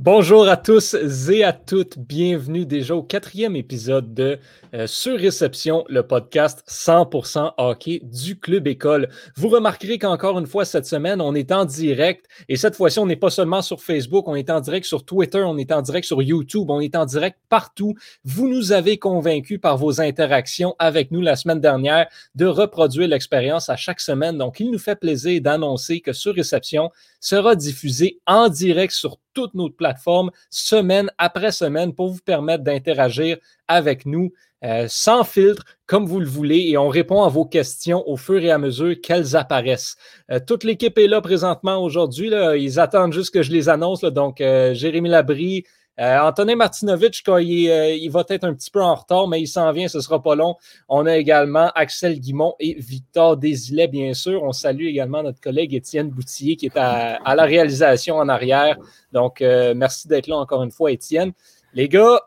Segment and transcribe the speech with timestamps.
[0.00, 0.94] Bonjour à tous
[1.28, 1.98] et à toutes.
[1.98, 4.38] Bienvenue déjà au quatrième épisode de
[4.72, 9.08] euh, Sur Réception, le podcast 100% hockey du Club École.
[9.34, 13.06] Vous remarquerez qu'encore une fois cette semaine, on est en direct et cette fois-ci, on
[13.06, 16.06] n'est pas seulement sur Facebook, on est en direct sur Twitter, on est en direct
[16.06, 17.96] sur YouTube, on est en direct partout.
[18.24, 22.06] Vous nous avez convaincus par vos interactions avec nous la semaine dernière
[22.36, 24.38] de reproduire l'expérience à chaque semaine.
[24.38, 29.54] Donc, il nous fait plaisir d'annoncer que Sur Réception sera diffusé en direct sur toutes
[29.54, 33.36] nos plateformes, semaine après semaine, pour vous permettre d'interagir
[33.68, 34.32] avec nous
[34.64, 38.42] euh, sans filtre, comme vous le voulez, et on répond à vos questions au fur
[38.42, 39.94] et à mesure qu'elles apparaissent.
[40.32, 42.32] Euh, toute l'équipe est là présentement aujourd'hui.
[42.56, 44.00] Ils attendent juste que je les annonce.
[44.00, 45.62] donc, euh, Jérémy Labrie,
[45.98, 49.98] Antonin Martinovitch, il, va être un petit peu en retard, mais il s'en vient, ce
[49.98, 50.54] ne sera pas long.
[50.88, 54.42] On a également Axel Guimont et Victor Désilet, bien sûr.
[54.44, 58.78] On salue également notre collègue Étienne Boutillier qui est à, la réalisation en arrière.
[59.12, 61.32] Donc, merci d'être là encore une fois, Étienne.
[61.74, 62.20] Les gars,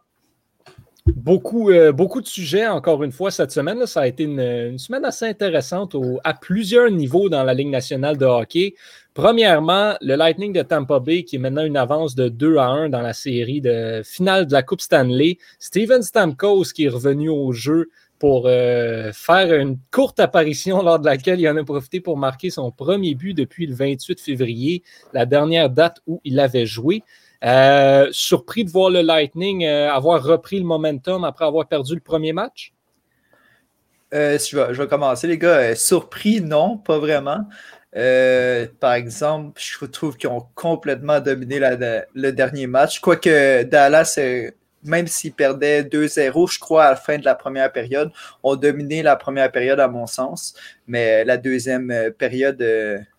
[1.08, 3.88] Beaucoup, euh, beaucoup de sujets, encore une fois, cette semaine.
[3.88, 8.26] ça a été une, semaine assez intéressante à plusieurs niveaux dans la Ligue nationale de
[8.26, 8.76] hockey.
[9.16, 12.90] Premièrement, le Lightning de Tampa Bay, qui est maintenant une avance de 2 à 1
[12.90, 15.40] dans la série de finale de la Coupe Stanley.
[15.58, 21.06] Steven Stamkos, qui est revenu au jeu pour euh, faire une courte apparition lors de
[21.06, 25.26] laquelle il en a profité pour marquer son premier but depuis le 28 février, la
[25.26, 27.02] dernière date où il avait joué.
[27.44, 32.02] Euh, surpris de voir le Lightning euh, avoir repris le momentum après avoir perdu le
[32.02, 32.72] premier match?
[34.14, 35.76] Euh, je, vais, commencer, les gars.
[35.76, 37.48] surpris, non, pas vraiment.
[38.80, 41.60] par exemple, je trouve qu'ils ont complètement dominé
[42.14, 43.00] le dernier match.
[43.00, 44.20] Quoique Dallas,
[44.84, 48.12] même s'ils perdaient 2-0, je crois, à la fin de la première période,
[48.44, 50.54] ont dominé la première période à mon sens.
[50.88, 52.62] Mais la deuxième période,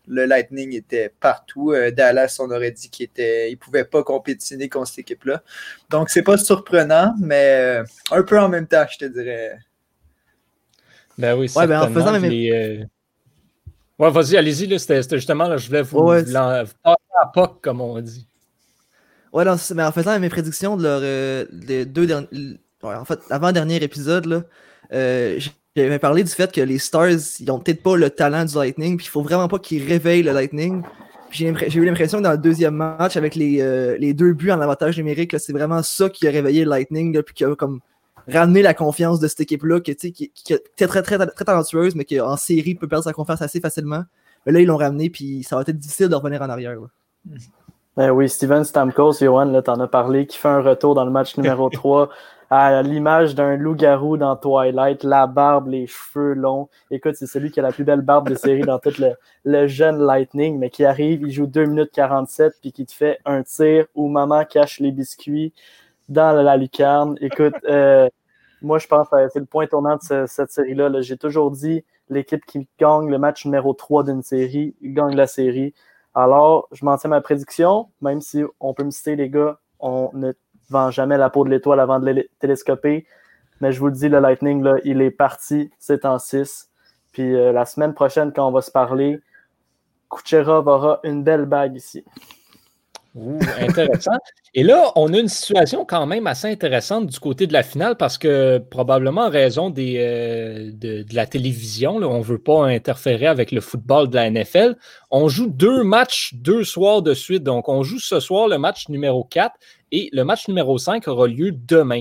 [0.09, 1.73] le Lightning était partout.
[1.73, 5.43] Euh, Dallas, on aurait dit qu'il était, il pouvait pas compétitionner contre cette équipe-là.
[5.91, 9.59] Donc, c'est pas surprenant, mais euh, un peu en même temps, je te dirais.
[11.19, 12.25] Ben oui, ouais, ben en faisant même...
[12.25, 12.85] Euh,
[13.99, 18.27] ouais, vas-y, allez-y, c'était justement, là, je voulais vous, ouais, à POC, comme on dit.
[19.33, 22.59] Ouais, non, mais en faisant mes prédictions de leur deux derniers.
[22.83, 24.43] en fait, avant-dernier épisode, là,
[25.75, 28.97] j'avais parlé du fait que les Stars, ils ont peut-être pas le talent du Lightning,
[28.97, 30.83] puis il faut vraiment pas qu'ils réveillent le Lightning.
[31.31, 34.61] J'ai eu l'impression que dans le deuxième match, avec les, euh, les deux buts en
[34.61, 37.81] avantage numérique, c'est vraiment ça qui a réveillé le Lightning, puis qui a comme
[38.29, 41.95] ramené la confiance de cette équipe-là, qui, qui, qui, est très, très, très, très talentueuse,
[41.95, 44.03] mais qui en série peut perdre sa confiance assez facilement.
[44.45, 46.77] Mais là, ils l'ont ramené, puis ça va être difficile de revenir en arrière.
[47.97, 51.37] Ben oui, Steven Stamkos, Johan, t'en as parlé, qui fait un retour dans le match
[51.39, 52.11] numéro 3
[52.55, 56.69] à l'image d'un loup-garou dans Twilight, la barbe, les cheveux longs.
[56.91, 58.93] Écoute, c'est celui qui a la plus belle barbe de série dans tout
[59.47, 63.21] le, jeune Lightning, mais qui arrive, il joue 2 minutes 47, puis qui te fait
[63.25, 65.55] un tir où maman cache les biscuits
[66.11, 67.17] dans la lucarne.
[67.23, 68.11] Écoute, euh,
[68.61, 70.91] moi, je pense que c'est le point tournant de cette série-là.
[70.91, 75.27] -là, J'ai toujours dit l'équipe qui gagne le match numéro 3 d'une série, gagne la
[75.27, 75.73] série.
[76.15, 79.59] Alors, je m'en tiens à ma prédiction, même si on peut me citer, les gars,
[79.81, 80.33] on ne
[80.73, 83.07] vend jamais la peau de l'étoile avant de le télescoper.
[83.61, 86.69] Mais je vous le dis, le Lightning, là, il est parti, c'est en 6.
[87.13, 89.21] Puis euh, la semaine prochaine, quand on va se parler,
[90.11, 92.05] Kucherov aura une belle bague ici.
[93.15, 94.17] Ouh, intéressant.
[94.55, 97.97] Et là, on a une situation quand même assez intéressante du côté de la finale
[97.97, 103.53] parce que probablement en raison euh, de, la télévision, on ne veut pas interférer avec
[103.53, 104.77] le football de la NFL.
[105.11, 107.43] On joue deux matchs deux soirs de suite.
[107.43, 109.55] Donc, on joue ce soir le match numéro 4
[109.91, 112.01] et le match numéro 5 aura lieu demain.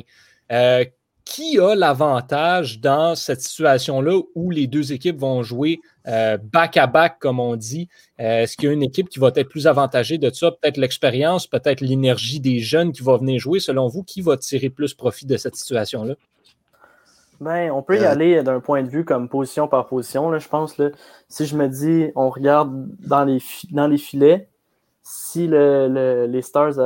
[0.53, 0.85] Euh,
[1.31, 7.55] qui a l'avantage dans cette situation-là où les deux équipes vont jouer back-à-back, comme on
[7.55, 7.87] dit?
[8.19, 10.51] Euh, est-ce qu'il y a une équipe qui va être plus avantagée de ça?
[10.51, 13.61] Peut-être l'expérience, peut-être l'énergie des jeunes qui vont venir jouer.
[13.61, 16.15] Selon vous, qui va tirer plus profit de cette situation-là?
[17.39, 18.11] Ben, on peut y euh.
[18.11, 20.29] aller d'un point de vue comme position par position.
[20.29, 20.89] Là, je pense, là,
[21.29, 23.39] si je me dis, on regarde dans les,
[23.71, 24.49] dans les filets,
[25.01, 26.77] si les Stars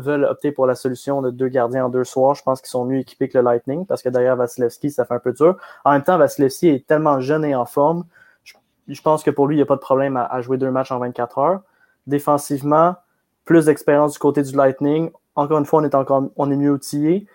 [0.00, 2.84] veulent opter pour la solution de deux gardiens en deux soirs, je pense qu'ils sont
[2.84, 5.56] mieux équipés que le Lightning parce que derrière Vasilevski, ça fait un peu dur.
[5.84, 8.04] En même temps, Vasilevski est tellement jeune et en forme.
[8.44, 10.92] Je, pense que pour lui, il n'y a pas de problème à, jouer deux matchs
[10.92, 11.60] en 24 heures.
[12.06, 12.96] Défensivement,
[13.44, 15.10] plus d'expérience du côté du Lightning.
[15.34, 17.26] Encore une fois, on est, encore, on est mieux outillé.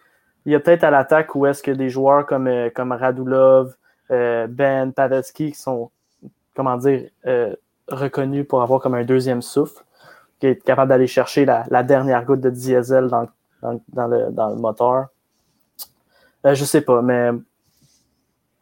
[0.46, 3.76] Il y a peut-être à l'attaque où est-ce que des joueurs comme, euh, comme Radulov,
[4.12, 5.92] euh, Ben, Pavelski qui sont,
[6.56, 7.56] comment dire, euh,
[7.88, 9.84] reconnus pour avoir comme un deuxième souffle
[10.44, 13.30] qui est capable d'aller chercher la, dernière goutte de diesel dans,
[13.62, 15.08] le, moteur.
[16.46, 17.30] Euh, je sais pas, mais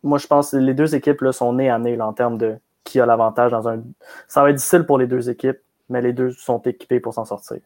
[0.03, 2.57] moi, je pense que les deux équipes là, sont nées à nez en termes de
[2.83, 3.81] qui a l'avantage dans un.
[4.27, 5.57] Ça va être difficile pour les deux équipes,
[5.89, 7.57] mais les deux sont équipés pour s'en sortir.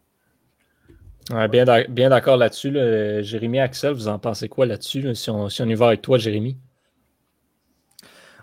[1.50, 2.72] bien d'accord là-dessus.
[3.22, 6.18] Jérémy Axel, vous en pensez quoi là-dessus, si, on, si on y va avec toi,
[6.18, 6.58] Jérémy?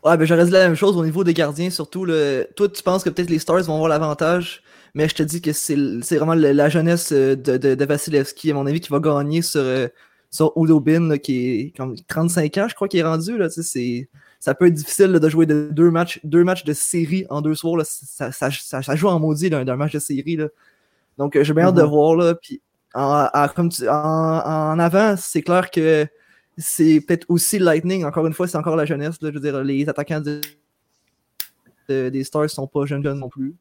[0.04, 2.04] Ouais, ben j'aurais dit la même chose au niveau des gardiens, surtout.
[2.04, 2.46] Le...
[2.56, 4.62] Toi, tu penses que peut-être les Stars vont avoir l'avantage,
[4.94, 5.76] mais je te dis que c'est
[6.16, 9.62] vraiment la jeunesse euh, de, de, de, Vasilevski, à mon avis, qui va gagner sur,
[9.62, 9.88] euh,
[10.30, 13.38] sur Udo Bin, qui est comme 35 ans, je crois qu'il est rendu.
[13.38, 14.08] Là, c'est,
[14.38, 17.54] ça peut être difficile de jouer de deux matchs, deux matchs de série en deux
[17.54, 17.76] soirs.
[17.76, 20.36] Là, ça, ça, ça, joue en maudit d'un match de série.
[20.36, 20.48] Là.
[21.16, 21.88] Donc, euh, j'ai bien hâte de mm-hmm.
[21.88, 22.16] voir.
[22.16, 22.60] Là, puis,
[22.94, 26.06] en, comme en, avant, c'est clair que
[26.58, 28.04] c'est peut-être aussi Lightning.
[28.04, 29.22] Encore une fois, c'est encore la jeunesse.
[29.22, 30.22] Là, je veux dire, les attaquants
[31.88, 33.54] des Stars sont pas jeunes, jeunes non plus.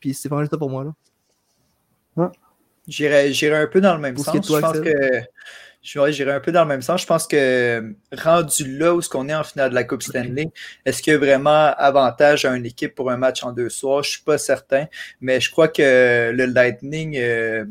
[0.00, 0.84] Puis c'est pas mal ça pour moi.
[0.84, 0.92] là.
[2.88, 4.34] J'irais un peu dans le même sens.
[4.34, 5.22] je pense que
[5.82, 7.02] j'irais un peu dans le même sens.
[7.02, 10.50] Je pense que rendu là où ce qu'on est en finale de la Coupe Stanley,
[10.84, 14.02] est-ce qu'il y a vraiment avantage à une équipe pour un match en deux soirs?
[14.02, 14.86] Je suis pas certain,
[15.20, 17.64] mais je crois que le Lightning, euh,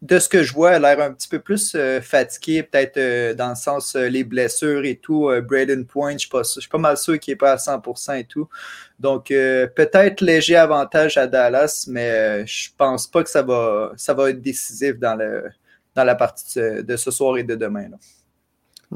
[0.00, 3.50] de ce que je vois, a l'air un petit peu plus euh, peut-être euh, dans
[3.50, 5.30] le sens les blessures et tout.
[5.42, 8.48] Braden Point, je suis, suis pas mal sûr qu'il n'est pas à 100% et tout.
[8.98, 14.30] Donc, peut-être léger avantage à Dallas, mais je pense pas que ça va, ça va
[14.30, 15.44] être décisif dans le,
[15.94, 17.88] dans la partie de ce soir et de demain.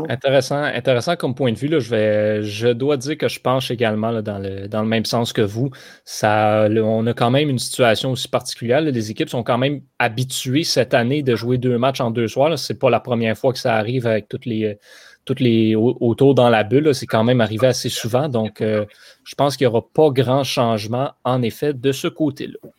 [0.08, 1.68] Intéressant, intéressant comme point de vue.
[1.68, 5.04] Là, je, vais, je dois dire que je penche également dans, le, dans le même
[5.04, 5.70] sens que vous.
[6.06, 8.80] Ça, on a quand même une situation aussi particulière.
[8.80, 12.58] Les équipes sont quand même habituées cette année de jouer deux matchs en deux soirs.
[12.58, 14.78] Ce n'est pas la première fois que ça arrive avec toutes les,
[15.26, 16.94] toutes les autour dans la bulle.
[16.94, 18.30] C'est quand même arrivé assez souvent.
[18.30, 18.86] Donc, euh,
[19.24, 22.70] je pense qu'il n'y aura pas grand changement, en effet, de ce côté-là.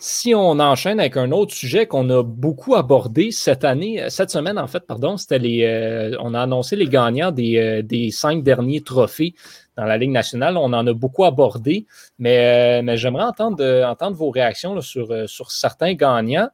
[0.00, 4.30] Si on enchaîne avec un autre sujet qu'on a beaucoup abordé cette année, euh, cette
[4.30, 8.12] semaine en fait, pardon, c'était les, euh, on a annoncé les gagnants des, euh, des,
[8.12, 9.34] cinq derniers trophées
[9.76, 10.56] dans la Ligue nationale.
[10.56, 11.86] On en a beaucoup abordé,
[12.20, 16.48] mais, mais j'aimerais entendre, entendre vos réactions sur, sur certains gagnants.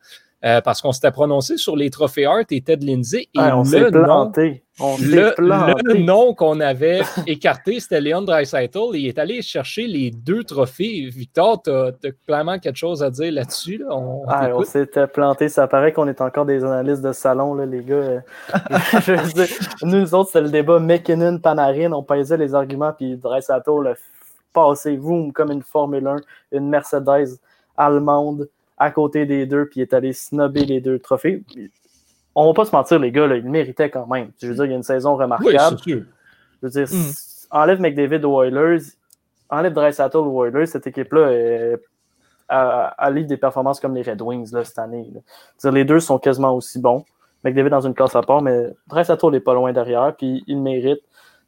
[0.44, 3.28] Euh, parce qu'on s'était prononcé sur les trophées Art et Ted Lindsay.
[3.34, 4.62] Et on s'est planté.
[4.78, 8.90] le, nom qu'on avait écarté, c'était Leon Dreisaitl.
[8.92, 11.08] Il est allé chercher les deux trophées.
[11.10, 11.92] Victor, tu as,
[12.26, 13.82] clairement quelque chose à dire là-dessus.
[13.88, 15.48] On, s'était planté.
[15.48, 18.22] Ça paraît qu'on est encore des analystes de salon, là, les gars.
[19.82, 21.92] nous autres, c'était le débat McKinnon-Panarin.
[21.92, 23.94] On pesait les arguments, puis Dreisaitl
[24.52, 26.16] passé, vous, comme une Formule 1,
[26.52, 27.38] une Mercedes
[27.76, 31.42] allemande à côté des deux, puis il est allé snobber les deux trophées.
[32.34, 34.30] On va pas se mentir, les gars, là, il méritait quand même.
[34.40, 35.76] Je veux dire, il y a une saison remarquable.
[35.86, 36.02] Oui, sûr.
[36.62, 37.12] Je veux dire, mm.
[37.50, 38.82] enlève McDavid aux Oilers,
[39.48, 41.76] enlève Dreisaitl aux Oilers, cette équipe-là
[42.48, 45.12] a, livre des performances comme les Red Wings là, cette année.
[45.60, 47.04] Dire, les deux sont quasiment aussi bons.
[47.44, 51.00] McDavid dans une classe à part, mais Dreisaitl n'est pas loin derrière, puis il mérite.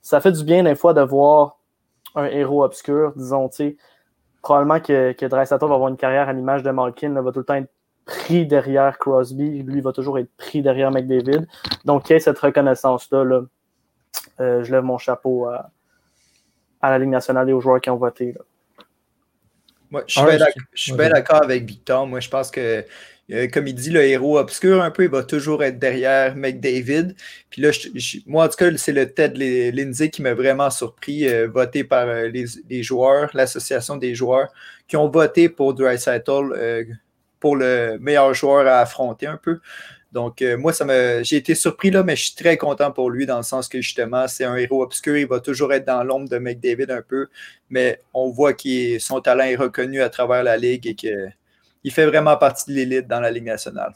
[0.03, 1.59] Ça fait du bien des fois de voir
[2.15, 3.77] un héros obscur, disons, tu sais,
[4.47, 7.55] probablement que, que va avoir une carrière à l'image de Malkin, va tout le temps
[7.55, 7.73] être
[8.05, 9.65] pris derrière Crosby.
[9.65, 11.49] Lui, va toujours être pris derrière McDavid.
[11.85, 13.43] Donc, il y a cette reconnaissance-là.
[14.39, 15.73] Euh, je lève mon chapeau à,
[16.81, 18.37] la Ligue nationale et aux joueurs qui ont voté.
[20.07, 22.07] Je suis bien d'accord avec Victor.
[22.07, 22.85] Moi, je pense que
[23.33, 27.15] euh, comme il dit, le héros obscur un peu, il va toujours être derrière McDavid.
[27.51, 27.71] Puis là,
[28.27, 32.07] moi, en tout cas, c'est le Ted Lindsay qui m'a vraiment surpris, euh, voté par
[32.07, 34.49] euh, les, joueurs, l'association des joueurs,
[34.87, 36.87] qui ont voté pour Dreisaitl
[37.41, 39.61] pour le meilleur joueur à affronter un peu.
[40.17, 40.87] Donc, moi, ça
[41.23, 43.83] j'ai été surpris là, mais je suis très content pour lui dans le sens que
[43.83, 45.15] justement, c'est un héros obscur.
[45.15, 47.27] Il va toujours être dans l'ombre de McDavid un peu,
[47.69, 51.29] mais on voit que son talent est reconnu à travers la ligue et que
[51.87, 53.93] il fait vraiment partie de l'élite dans la Ligue nationale.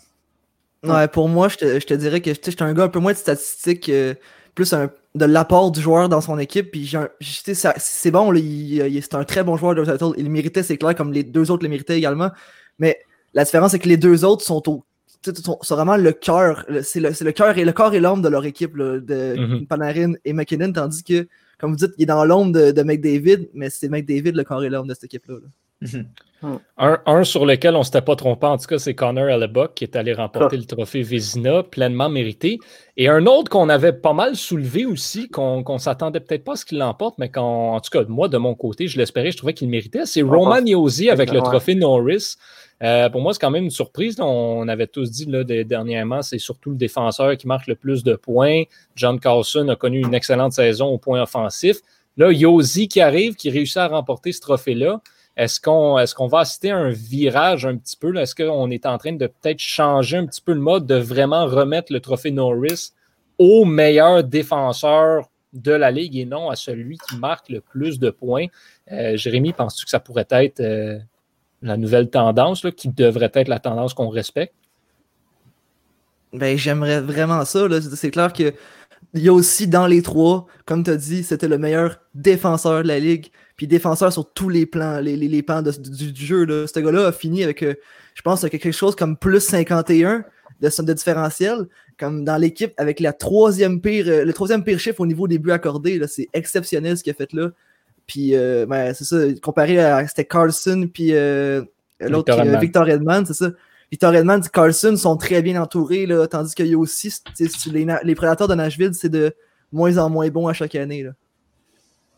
[0.84, 3.88] Ouais, pour moi, je te, dirais que j'étais un gars un peu moins de statistiques,
[3.88, 4.14] euh,
[4.54, 6.70] plus de l'apport du joueur dans son équipe.
[6.70, 9.84] Puis c'est bon, c'est un très bon joueur de
[10.18, 12.30] Il méritait, c'est clair, comme les deux autres le méritaient également.
[12.78, 13.00] Mais
[13.34, 14.84] la différence, c'est que les deux autres sont au
[15.22, 18.44] sont, vraiment le cœur, c'est le, le cœur et le corps et l'âme de leur
[18.44, 19.66] équipe, de mm-hmm.
[19.66, 23.70] Panarin et McKinnon, tandis que, comme vous dites, il est dans l'ombre de, McDavid, mais
[23.70, 25.36] c'est McDavid le corps et l'âme de cette équipe-là.
[25.82, 26.06] là mm-hmm.
[26.78, 29.84] Un, sur lequel on ne s'était pas trompé, en tout cas, c'est Connor Hellebuck qui
[29.84, 32.58] est allé remporter le trophée Vézina, pleinement mérité.
[32.96, 36.56] Et un autre qu'on avait pas mal soulevé aussi, qu'on ne s'attendait peut-être pas à
[36.56, 39.36] ce qu'il l'emporte, mais qu'en en tout cas, moi, de mon côté, je l'espérais, je
[39.36, 42.36] trouvais qu'il méritait, c'est Roman Yosi avec le trophée Norris.
[42.82, 44.16] Euh, pour moi, c'est quand même une surprise.
[44.20, 48.14] On avait tous dit là, dernièrement, c'est surtout le défenseur qui marque le plus de
[48.14, 48.62] points.
[48.96, 51.78] John Carlson a connu une excellente saison au point offensif.
[52.16, 55.00] Là, Yosi qui arrive, qui réussit à remporter ce trophée-là.
[55.36, 58.14] Est-ce qu'on va assister à un virage un petit peu?
[58.16, 61.46] Est-ce qu'on est en train de peut-être changer un petit peu le mode de vraiment
[61.46, 62.92] remettre le trophée Norris
[63.38, 68.10] au meilleur défenseur de la Ligue et non à celui qui marque le plus de
[68.10, 68.46] points?
[68.92, 70.98] Euh, Jérémy, penses-tu que ça pourrait être euh,
[71.62, 74.54] la nouvelle tendance, qui devrait être la tendance qu'on respecte?
[76.32, 77.66] Ben, j'aimerais vraiment ça.
[77.96, 78.54] C'est clair que
[79.14, 82.82] il y a aussi dans les trois, comme tu as dit, c'était le meilleur défenseur
[82.82, 83.28] de la ligue.
[83.56, 86.44] Puis défenseur sur tous les plans, les, les, plans du, jeu.
[86.44, 86.66] Là.
[86.66, 87.74] Ce gars-là a fini avec, euh,
[88.14, 90.24] je pense, quelque chose comme plus 51
[90.60, 91.66] de, de différentiel.
[91.98, 95.38] Comme dans l'équipe, avec la troisième pire, euh, le troisième pire chiffre au niveau des
[95.38, 96.00] buts accordés.
[96.06, 97.50] C'est exceptionnel ce qu'il a fait là.
[98.10, 100.04] Puis, euh, ben, c'est ça, comparé à.
[100.08, 101.12] C'était Carlson, puis
[102.00, 103.50] l'autre, Victor Edman, c'est ça.
[103.92, 107.12] Victor Edman et Carlson sont très bien entourés, là, tandis qu'il y a aussi
[107.72, 109.32] les, les, prédateurs de Nashville, c'est de
[109.72, 111.04] moins en moins bon à chaque année.
[111.04, 111.10] Là.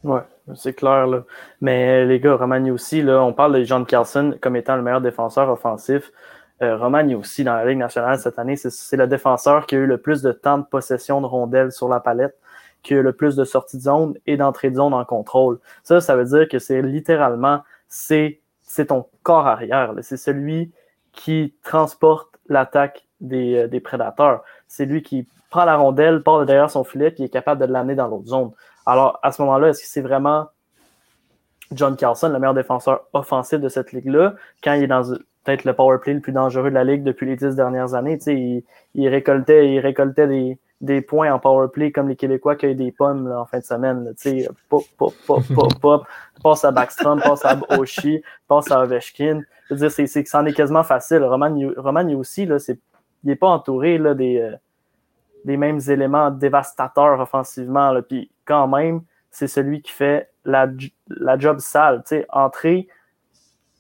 [0.03, 0.23] Ouais,
[0.55, 1.07] c'est clair.
[1.07, 1.25] Là.
[1.61, 5.03] Mais les gars, Romagny aussi, là, on parle de John Carlson comme étant le meilleur
[5.03, 6.11] défenseur offensif.
[6.63, 9.87] Euh, Romagny aussi, dans la Ligue nationale cette année, c'est le défenseur qui a eu
[9.87, 12.37] le plus de temps de possession de rondelles sur la palette,
[12.83, 15.59] qui a le plus de sorties de zone et d'entrée de zone en contrôle.
[15.85, 18.41] Ça, ça veut dire que c'est littéralement, c'est
[18.89, 19.95] ton corps arrière.
[20.01, 20.73] C'est celui
[21.13, 24.43] qui transporte l'attaque des, euh, des, prédateurs.
[24.67, 27.95] C'est lui qui prend la rondelle, part derrière son filet, et est capable de l'amener
[27.95, 28.51] dans l'autre zone.
[28.87, 30.49] Alors, à ce moment-là, est-ce que c'est vraiment
[31.71, 34.35] John Carlson, le meilleur défenseur offensif de cette ligue-là,
[34.65, 35.03] quand il est dans
[35.45, 38.19] peut-être le power play le plus dangereux de la ligue depuis les dix dernières années?
[38.27, 38.63] Il,
[38.95, 42.75] il, récoltait, il récoltait des, des points en power play comme les Québécois qui ont
[42.75, 44.13] des pommes en fin de semaine.
[44.21, 46.07] Tu sais, pop, pop, pop, pop, pop,
[46.43, 49.43] passe à Backstrom, passe à Oshie, passe à Ovechkin.
[49.69, 51.23] Je veux dire, c'est, c'est, c'en est quasiment facile.
[51.23, 52.81] Roman, Roman aussi, là, c'est,
[53.23, 54.57] il n'est pas entouré là, des, euh,
[55.45, 57.93] des mêmes éléments dévastateurs offensivement.
[57.93, 58.03] Là.
[58.03, 60.67] Puis quand même, c'est celui qui fait la,
[61.09, 62.03] la job sale.
[62.03, 62.89] Tu sais, entrer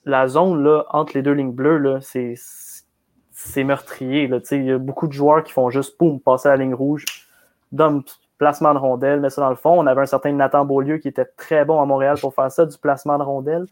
[0.05, 2.35] la zone là, entre les deux lignes bleues, là, c'est
[3.45, 4.31] c'est meurtrier.
[4.51, 7.05] Il y a beaucoup de joueurs qui font juste boum, passer à la ligne rouge,
[7.73, 8.07] dump,
[8.39, 9.79] placement de rondelle, mais ça dans le fond.
[9.79, 12.67] On avait un certain Nathan Beaulieu qui était très bon à Montréal pour faire ça,
[12.67, 13.67] du placement de rondelle.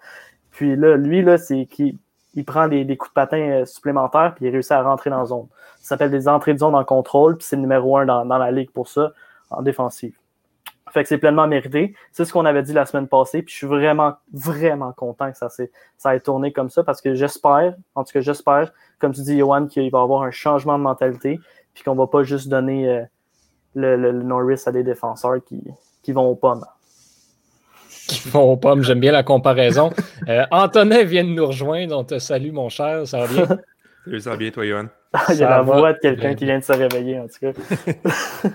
[0.50, 1.96] Puis là, lui, là, c'est qu'il
[2.34, 5.24] il prend des, coups de patin euh, supplémentaires puis il réussit à rentrer dans la
[5.24, 5.46] zone.
[5.78, 8.38] Ça s'appelle des entrées de zone en contrôle, puis c'est le numéro un dans, dans
[8.38, 9.12] la ligue pour ça,
[9.50, 10.19] en défensive.
[10.92, 11.94] Fait que c'est pleinement mérité.
[12.12, 13.42] C'est ce qu'on avait dit la semaine passée.
[13.42, 15.48] Puis je suis vraiment, vraiment content que ça,
[15.96, 19.38] ça ait tourné comme ça parce que j'espère, en tout cas, j'espère, comme tu dis,
[19.38, 21.38] Johan, qu'il va y avoir un changement de mentalité.
[21.74, 23.02] Puis qu'on va pas juste donner euh,
[23.74, 25.62] le, Norris à des défenseurs qui,
[26.02, 26.64] qui vont aux pommes.
[28.08, 29.90] Qui vont aux pommes, j'aime bien la comparaison.
[30.28, 31.96] Euh, Antonin vient de nous rejoindre.
[31.96, 33.06] On te salue, mon cher.
[33.06, 33.46] Ça va bien?
[34.04, 34.86] Salut, ça va bien, toi, Johan?
[35.30, 37.52] Il y a la voix de quelqu'un qui vient de se réveiller, en tout cas.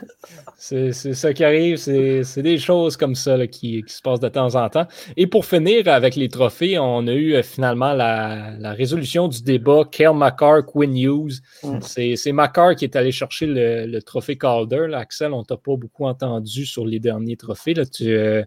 [0.58, 4.56] c'est ça qui arrive, c'est des choses comme ça qui, qui, se passent de temps
[4.56, 4.88] en temps.
[5.18, 9.44] Et pour finir avec les trophées, on a eu euh, finalement la, la, résolution du
[9.44, 11.42] débat Kel McCarr, Quinn Hughes.
[11.62, 11.80] Mm.
[11.82, 14.88] C'est McCarr qui est allé chercher le, le trophée Calder.
[14.88, 15.00] Là.
[15.00, 17.74] Axel, on t'a pas beaucoup entendu sur les derniers trophées.
[17.74, 17.86] Là.
[17.86, 18.44] Tu, euh,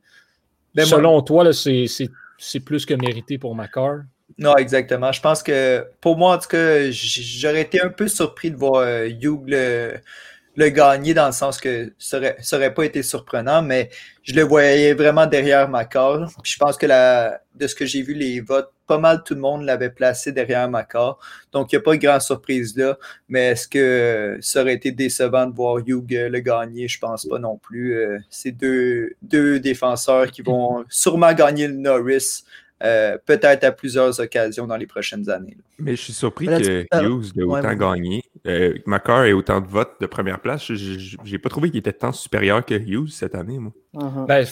[0.74, 4.04] ben, selon toi, c'est plus que mérité pour McCarr.
[4.38, 5.10] Non, exactement.
[5.10, 8.76] Je pense que pour moi, en tout cas, j'aurais été un peu surpris de voir
[8.76, 12.20] euh, Hugh le, gagner dans le sens que ça
[12.52, 13.90] n'aurait pas été surprenant, mais
[14.22, 16.30] je le voyais vraiment derrière Macor.
[16.44, 19.40] je pense que la, de ce que j'ai vu, les votes, pas mal tout le
[19.40, 21.18] monde l'avait placé derrière Macor.
[21.52, 22.96] Donc, il n'y a pas de grande surprise là.
[23.28, 26.86] Mais est-ce que ça aurait été décevant de voir Hugh le gagner?
[26.86, 27.96] Je pense pas non plus.
[27.96, 32.44] Euh, c'est deux, deux défenseurs qui vont sûrement gagner le Norris
[32.84, 35.56] euh, peut-être à plusieurs occasions dans les prochaines années.
[35.78, 38.22] Mais je suis surpris que Hughes ait autant gagné.
[38.46, 38.74] Euh,
[39.24, 40.72] ait autant de votes de première place.
[40.72, 43.72] Je n'ai pas trouvé qu'il était tant supérieur que Hughes cette année, moi.
[43.94, 44.26] Uh-huh.
[44.26, 44.46] Ben,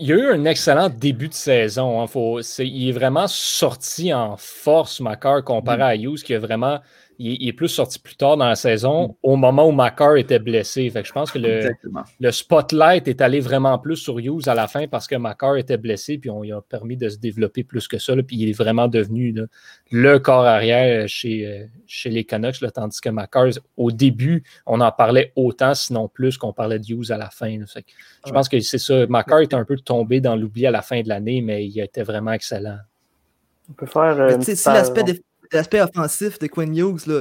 [0.00, 2.02] il y a eu un excellent début de saison.
[2.02, 2.06] Hein.
[2.06, 5.82] Faut, il est vraiment sorti en force, McCarr, comparé mm.
[5.82, 6.80] à Hughes, qui a vraiment
[7.20, 9.14] il, est plus sorti plus tard dans la saison, mm.
[9.22, 10.88] au moment où Macar était blessé.
[10.90, 11.70] Fait que je pense que le,
[12.18, 15.76] le, spotlight est allé vraiment plus sur Hughes à la fin parce que Macar était
[15.76, 18.14] blessé, puis on lui a permis de se développer plus que ça.
[18.16, 19.34] puis il est vraiment devenu
[19.90, 23.46] le corps arrière chez, euh, chez les Canucks, là, tandis que Macar,
[23.76, 27.54] au début, on en parlait autant, sinon plus qu'on parlait de Hughes à la fin.
[28.26, 29.06] je pense que c'est ça.
[29.06, 32.02] Macar était un peu tombé dans l'oubli à la fin de l'année, mais il été
[32.02, 32.78] vraiment excellent.
[33.68, 34.18] On peut faire.
[34.20, 34.36] Euh,
[34.66, 37.20] l'aspect des l'aspect offensif de Quinn Hughes, là,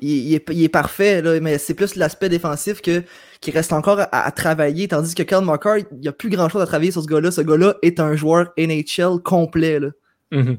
[0.00, 3.02] il, est, parfait, là, mais c'est plus l'aspect défensif que,
[3.40, 6.66] qui reste encore à, travailler, tandis que Kyle McCarr, il n'y a plus grand-chose à
[6.66, 7.30] travailler sur ce gars-là.
[7.30, 9.80] Ce gars-là est un joueur NHL complet.
[9.80, 9.88] Là.
[10.32, 10.58] Mm-hmm.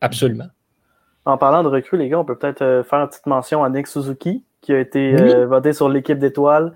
[0.00, 0.48] Absolument.
[1.24, 3.68] En parlant de recrues, les gars, on peut peut-être euh, faire une petite mention à
[3.68, 6.74] Nick Suzuki, qui a été euh, voté sur l'équipe d'étoiles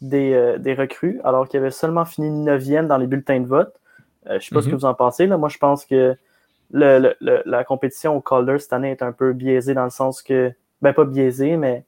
[0.00, 3.74] des, euh, des, recrues, alors qu'il avait seulement fini 9e dans les bulletins de vote.
[4.26, 4.78] je ne sais pas ce que mm-hmm.
[4.78, 5.26] vous en pensez.
[5.26, 5.36] Là.
[5.36, 6.16] Moi, je pense que
[6.70, 10.22] le, le, la compétition au Calder cette année est un peu biaisée dans le sens
[10.22, 11.84] que, ben pas biaisée, mais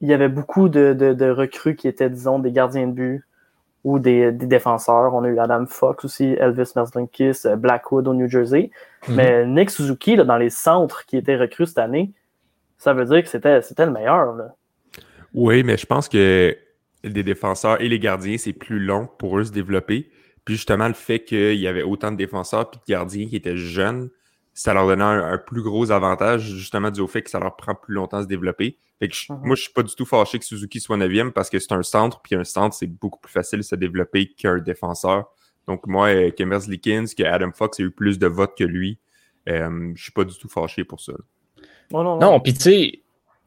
[0.00, 3.24] il y avait beaucoup de, de, de recrues qui étaient, disons, des gardiens de but
[3.84, 5.14] ou des, des, défenseurs.
[5.14, 8.70] On a eu Adam Fox aussi, Elvis Merzlinkis, euh, Blackwood au New Jersey.
[9.08, 9.14] Mhm.
[9.14, 12.12] Mais Nick Suzuki, là, dans les centres qui étaient recrues cette année,
[12.78, 14.34] ça veut dire que c'était, c'était le meilleur.
[14.34, 14.54] Là.
[15.34, 16.56] Oui, mais je pense que
[17.04, 20.10] des défenseurs et les gardiens, c'est plus long pour eux se développer.
[20.46, 23.56] Puis justement, le fait qu'il y avait autant de défenseurs et de gardiens qui étaient
[23.56, 24.08] jeunes,
[24.54, 27.74] ça leur donnait un, plus gros avantage, justement, dû au fait que ça leur prend
[27.74, 28.78] plus longtemps à se développer.
[29.00, 29.40] Fait que mhm.
[29.42, 31.82] moi, je suis pas du tout fâché que Suzuki soit 9e parce que c'est un
[31.82, 35.26] centre, puis un centre, c'est beaucoup plus facile de se développer qu'un défenseur.
[35.66, 39.00] Donc, moi, euh, Kemers Likins, que Adam Fox a eu plus de votes que lui,
[39.48, 41.12] euh, je suis pas du tout fâché pour ça.
[41.90, 43.00] non, non, puis tu sais,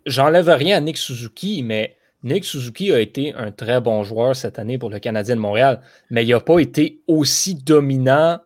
[0.06, 4.60] j'enlève rien à Nick Suzuki, mais Nick Suzuki a été un très bon joueur cette
[4.60, 8.40] année pour le Canadien de Montréal, mais il n'a pas été aussi dominant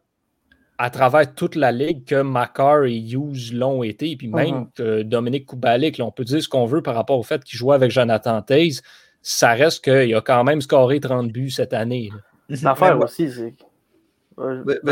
[0.77, 4.67] à travers toute la ligue que Makar et Hughes l'ont été, et puis même mhm.
[4.75, 7.75] que Dominique Kubalik, on peut dire ce qu'on veut par rapport au fait qu'il jouait
[7.75, 8.81] avec Jonathan Taze,
[9.21, 12.11] ça reste qu'il a quand même scoré 30 buts cette année.
[12.49, 13.53] L'affaire aussi, c'est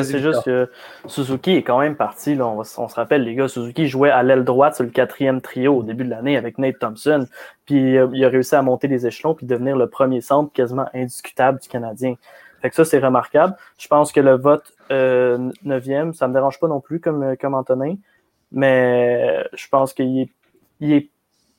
[0.04, 0.70] c'est juste que
[1.06, 2.36] Suzuki est quand même parti.
[2.36, 5.76] Là, on, se rappelle, les gars, Suzuki jouait à l'aile droite sur le quatrième trio
[5.76, 7.28] au début de l'année avec Nate Thompson.
[7.66, 10.88] Puis euh, il a réussi à monter les échelons puis devenir le premier centre quasiment
[10.94, 12.16] indiscutable du Canadien.
[12.62, 13.56] Fait que ça, c'est remarquable.
[13.78, 17.36] Je pense que le vote euh, 9e, ça me dérange pas non plus comme, euh,
[17.40, 17.96] comme Antonin,
[18.52, 20.30] mais je pense qu'il est,
[20.80, 21.11] il est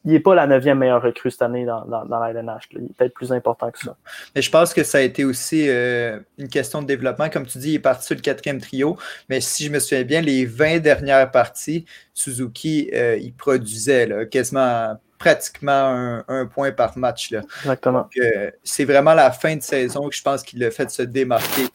[0.05, 2.69] il n'est pas la neuvième meilleure recrue cette année dans, dans, la LNH.
[2.73, 3.97] Il est peut-être plus important que ça.
[4.35, 7.29] Mais je pense que ça a été aussi euh, une question de développement.
[7.29, 8.97] Comme tu dis, il est parti sur le quatrième trio.
[9.29, 14.25] Mais si je me souviens bien, les 20 dernières parties, Suzuki, euh, il produisait là,
[14.27, 17.31] quasiment pratiquement un, point par match.
[17.31, 17.43] Là.
[17.61, 18.09] Exactement.
[18.19, 21.69] Euh, c'est vraiment la fin de saison que je pense qu'il a fait se démarquer.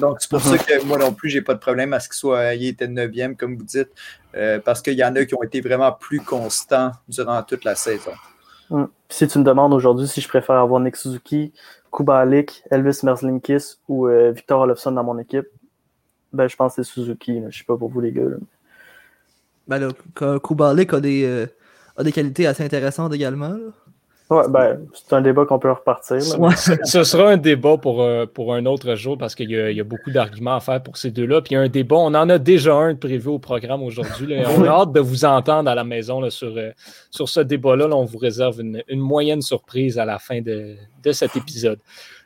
[0.00, 0.80] Donc, c'est pour ça uh-huh.
[0.80, 3.36] que moi non plus, j'ai pas de problème à ce qu'il soit il était 9e,
[3.36, 3.90] comme vous dites,
[4.34, 7.74] euh, parce qu'il y en a qui ont été vraiment plus constants durant toute la
[7.74, 8.12] saison.
[8.70, 8.88] Hum.
[9.08, 11.52] Si tu me demandes aujourd'hui si je préfère avoir Nick Suzuki,
[11.92, 15.46] Kubalik, Elvis Merzlinkis ou euh, Victor Olofsson dans mon équipe,
[16.32, 17.42] ben, je pense que c'est Suzuki.
[17.44, 18.22] Je Je sais pas pour vous, les gars.
[19.68, 21.46] Ben là, Kubalik a des,
[21.96, 23.54] a des qualités assez intéressantes également.
[24.32, 26.22] Ouais, ben, c'est un débat qu'on peut repartir.
[26.22, 30.10] Ce sera un débat pour, euh, pour un autre jour parce qu'il y, a beaucoup
[30.10, 31.42] d'arguments à faire pour ces deux-là.
[31.42, 34.34] Puis il y a un débat, on en a déjà un prévu au programme aujourd'hui.
[34.56, 36.70] On a hâte de vous entendre à la maison sur, euh,
[37.10, 37.88] sur ce débat-là.
[37.88, 40.76] on vous réserve une, moyenne surprise à la fin de,
[41.12, 41.78] cet épisode.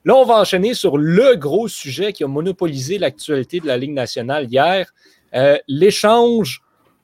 [0.05, 3.95] Là, on va enchaîner sur le gros sujet qui a monopolisé l'actualité de la Ligue
[3.95, 4.93] nationale hier,
[5.35, 6.63] euh, l'échange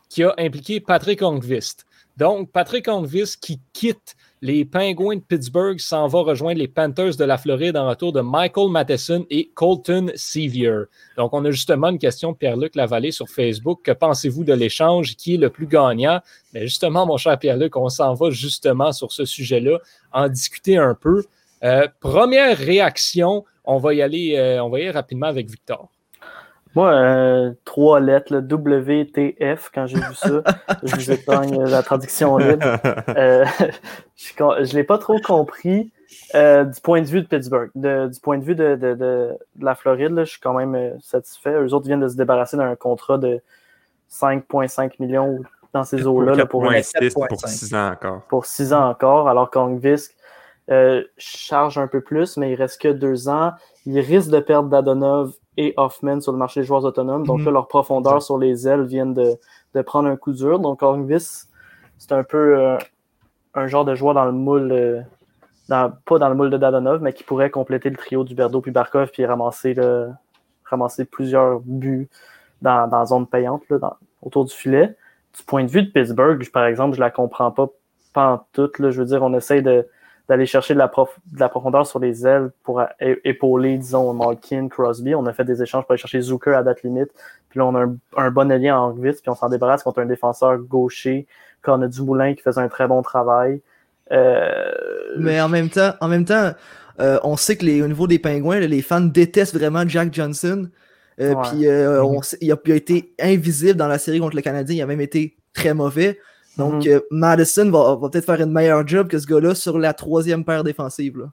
[0.08, 1.86] qui a impliqué Patrick Ongvist.
[2.16, 7.24] Donc, Patrick Onvis qui quitte les Penguins de Pittsburgh s'en va rejoindre les Panthers de
[7.24, 10.86] la Floride en retour de Michael Matheson et Colton Sevier.
[11.16, 13.82] Donc, on a justement une question de Pierre-Luc Lavallée sur Facebook.
[13.84, 15.14] Que pensez-vous de l'échange?
[15.14, 16.20] Qui est le plus gagnant?
[16.52, 19.78] Mais justement, mon cher Pierre-Luc, on s'en va justement sur ce sujet-là,
[20.12, 21.22] en discuter un peu.
[21.62, 25.88] Euh, première réaction, on va y aller, euh, on va y aller rapidement avec Victor.
[26.74, 30.42] Moi, euh, trois lettres, WTF, quand j'ai vu ça,
[30.82, 32.66] je vous épargne la traduction libre.
[33.08, 33.44] Euh,
[34.16, 35.92] je ne l'ai pas trop compris
[36.34, 37.70] euh, du point de vue de Pittsburgh.
[37.74, 39.30] du point de vue de, de, de,
[39.60, 41.52] la Floride, je suis quand même satisfait.
[41.52, 43.40] Eux autres viennent de se débarrasser d'un contrat de
[44.10, 45.40] 5,5 millions
[45.72, 46.46] dans ces eaux-là.
[46.46, 46.62] pour,
[47.28, 48.22] pour 6 ans encore.
[48.28, 50.14] Pour 6 ans encore, alors qu'Ongvisk
[51.18, 53.52] charge un peu plus, mais il reste que 2 ans.
[53.84, 57.26] Il risque de perdre Dadonov et Hoffman sur le marché des joueurs autonomes.
[57.26, 57.46] Donc mhm.
[57.46, 60.58] là, leur profondeur sur les ailes viennent de, prendre un coup dur.
[60.58, 61.44] Donc Orngvis,
[61.98, 62.78] c'est un peu euh,
[63.54, 65.02] un genre de joueur dans le moule, euh,
[65.68, 68.70] pas dans le moule de Dadonov, mais qui pourrait compléter le trio du Berdo puis
[68.70, 70.10] Barkov puis ramasser, le,
[70.64, 72.08] ramasser plusieurs buts
[72.62, 74.96] dans, dans la zone payante, là, autour du filet.
[75.36, 77.68] Du point de vue de Pittsburgh, par exemple, je la comprends pas,
[78.12, 78.70] pas en tout.
[78.78, 79.86] Là, je veux dire, on essaye de
[80.28, 85.14] d'aller chercher de la, de la, profondeur sur les ailes pour épauler, disons, Malkin, Crosby.
[85.14, 87.10] On a fait des échanges pour aller chercher Zucker à date limite.
[87.48, 90.06] Puis là, on a un, bon allié en Angvis, puis on s'en débarrasse contre un
[90.06, 91.26] défenseur gaucher.
[91.60, 93.60] Quand on a Dumoulin qui faisait un très bon travail.
[94.10, 94.72] Euh,
[95.18, 96.52] Mais en même temps, en même temps
[97.00, 100.68] euh, on sait que les, au niveau des pingouins, les fans détestent vraiment Jack Johnson.
[101.20, 102.02] Euh, puis il, a,
[102.40, 104.76] il, a, été invisible dans la série contre le Canadien.
[104.76, 106.18] Il a même été très mauvais.
[106.56, 106.92] Donc, mhm.
[106.92, 110.64] euh, Madison va, peut-être faire une meilleure job que ce gars-là sur la troisième paire
[110.64, 111.28] défensive.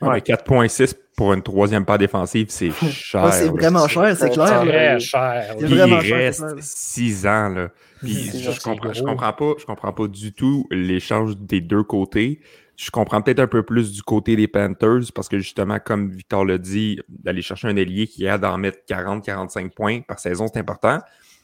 [0.00, 3.32] Ouais, 4.6 pour une troisième paire défensive, c'est cher.
[3.32, 4.62] c'est vraiment cher, c'est clair.
[4.62, 5.54] Très cher.
[5.60, 7.48] Il vraiment reste 6 ans.
[7.50, 7.68] Là.
[8.00, 12.40] Puis je, comprends, je, comprends pas, je comprends pas du tout l'échange des deux côtés.
[12.76, 16.44] Je comprends peut-être un peu plus du côté des Panthers parce que justement, comme Victor
[16.44, 20.58] l'a dit, d'aller chercher un ailier qui a d'en mettre 40-45 points par saison, c'est
[20.58, 20.98] important.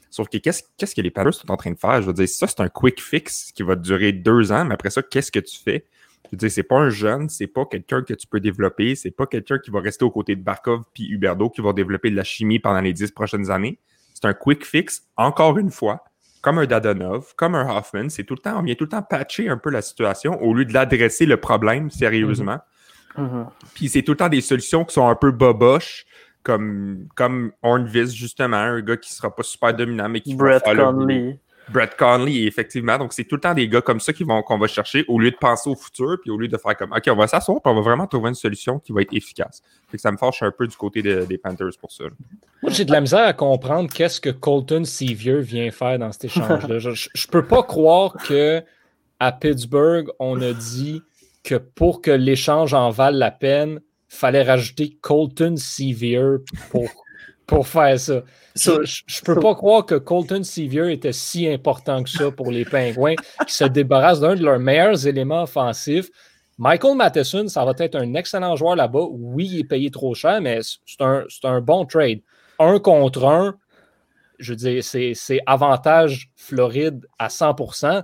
[0.09, 2.01] Sauf que qu'est-ce que les Panthers sont en train de faire?
[2.01, 4.89] Je veux dire, ça, c'est un quick fix qui va durer deux ans, mais après
[4.89, 5.85] ça, qu'est-ce que tu fais?
[6.25, 9.11] Je veux dire, c'est pas un jeune, c'est pas quelqu'un que tu peux développer, c'est
[9.11, 12.15] pas quelqu'un qui va rester aux côtés de Barkov puis Huberdo qui va développer de
[12.15, 13.79] la chimie pendant les dix prochaines années.
[14.13, 16.03] C'est un quick fix, encore une fois.
[16.41, 18.09] comme un Dadonov, comme un Hoffman.
[18.09, 20.53] C'est tout le temps, on vient tout le temps patcher un peu la situation au
[20.53, 22.59] lieu de l'adresser le problème sérieusement.
[23.17, 23.47] Mhm.
[23.73, 26.05] Puis c'est tout le temps des solutions qui sont un peu boboches,
[26.43, 30.73] comme, comme Hornvis, justement, un gars qui sera pas super dominant, mais qui Brett va
[30.73, 30.83] faire le.
[30.83, 31.39] Conley.
[31.71, 32.97] Brett Conley, effectivement.
[32.97, 35.19] Donc, c'est tout le temps des gars comme ça qui vont, qu'on va chercher au
[35.19, 37.61] lieu de penser au futur, puis au lieu de faire comme, OK, on va s'asseoir,
[37.61, 39.61] puis on va vraiment trouver une solution qui va être efficace.
[39.87, 42.05] Fait que ça me fâche un peu du côté de- des Panthers pour ça.
[42.63, 46.25] Moi, j'ai de la misère à comprendre qu'est-ce que Colton Sevier vient faire dans cet
[46.25, 46.79] échange-là.
[46.79, 48.63] Je, je, je peux pas croire que
[49.19, 51.03] à Pittsburgh, on a dit
[51.43, 56.37] que pour que l'échange en vale la peine, fallait rajouter Colton Sevier
[56.71, 56.89] pour,
[57.45, 58.23] pour faire ça.
[58.55, 62.65] Je, je peux pas croire que Colton Sevier était si important que ça pour les
[62.65, 63.15] Pingouins
[63.47, 66.09] qui se débarrassent d'un de leurs meilleurs éléments offensifs.
[66.57, 69.07] Michael Matheson, ça va être un excellent joueur là-bas.
[69.11, 72.19] Oui, il est payé trop cher, mais c'est un, bon trade.
[72.59, 73.55] Un contre un,
[74.39, 78.03] je veux dire, c'est c'est avantage Floride à 100%,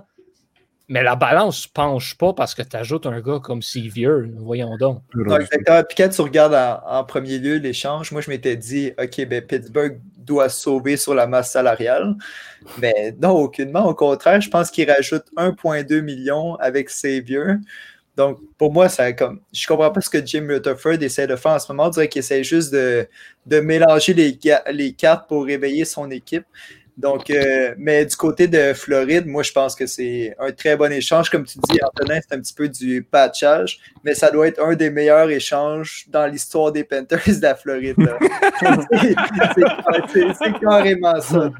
[0.88, 4.08] mais la balance ne penche pas parce que tu ajoutes un gars comme Sevier.
[4.36, 5.02] Voyons donc.
[5.14, 5.82] Non, exactement.
[5.82, 9.42] Puis quand tu regardes en, en premier lieu l'échange, moi je m'étais dit, OK, ben
[9.42, 12.14] Pittsburgh doit sauver sur la masse salariale.
[12.78, 13.86] Mais non, aucunement.
[13.86, 17.54] Au contraire, je pense qu'il rajoute 1,2 million avec Xavier.
[18.16, 19.40] Donc, pour moi, ça comme.
[19.52, 21.86] Je comprends pas ce que Jim Rutherford essaie de faire en ce moment.
[21.86, 23.06] On dirait qu'il essaie juste de,
[23.44, 24.38] de mélanger les,
[24.72, 26.46] les cartes pour réveiller son équipe.
[26.96, 30.90] Donc, euh, mais du côté de Floride, moi, je pense que c'est un très bon
[30.90, 31.28] échange.
[31.28, 34.74] Comme tu dis, Antonin, c'est un petit peu du patchage, mais ça doit être un
[34.74, 37.96] des meilleurs échanges dans l'histoire des Panthers de la Floride.
[40.12, 41.50] C'est- carrément ça.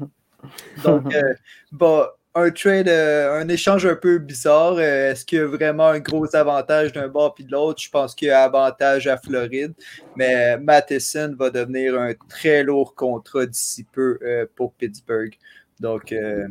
[0.83, 1.33] Donc, euh,
[1.71, 2.05] bon,
[2.37, 4.75] un trade, euh, un échange un peu bizarre.
[4.77, 7.81] Euh, Est-ce qu'il y a vraiment un gros avantage d'un bord puis de l'autre?
[7.81, 9.73] Je pense qu'il y a avantage à Floride,
[10.15, 15.33] mais Matheson va devenir un très lourd contrat d'ici peu euh, pour Pittsburgh.
[15.79, 16.49] Donc, J'ai ouais,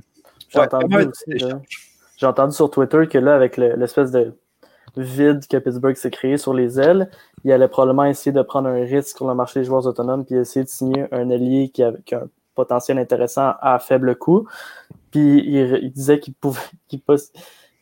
[2.23, 4.33] entendu sur Twitter que là, avec le- l'espèce de
[4.97, 7.11] vide que Pittsburgh s'est créé sur les ailes,
[7.45, 10.37] il allait probablement essayer de prendre un risque sur le marché des joueurs autonomes puis
[10.37, 14.49] essayer de signer un allié qui a, qui a un potentiel intéressant à faible coût.
[15.17, 17.33] Puis il, il disait qu'il pouvait qu'il pos-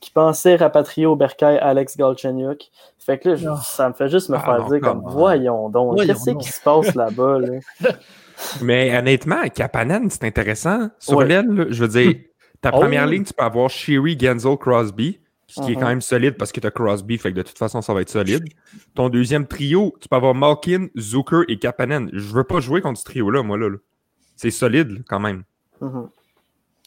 [0.01, 2.71] qu'il pensait rapatrier au bercail Alex Galchenyuk.
[2.99, 3.57] Fait que là, je- Non.
[3.57, 6.43] ça me fait juste me Ah faire non, dire comme voyons donc, Voyons qu'est-ce donc.
[6.43, 7.39] qui se passe là-bas?
[7.41, 7.59] Là?
[8.63, 10.91] Mais honnêtement, Kapanen, c'est intéressant.
[10.99, 11.27] Sur Ouais.
[11.27, 12.15] l'aile, là, je veux dire,
[12.61, 12.81] ta Oh.
[12.81, 16.51] première ligne, tu peux avoir Sherry, Genzel, Crosby, ce qui est quand même solide parce
[16.53, 18.45] que tu as Crosby, fait que de toute façon, ça va être solide.
[18.95, 22.11] Ton deuxième trio, tu peux avoir Malkin, Zucker et Kapanen.
[22.13, 23.69] Je veux pas jouer contre ce trio-là, moi, là.
[23.71, 23.77] là.
[24.37, 25.45] C'est solide, quand même.
[25.81, 26.09] Mhm.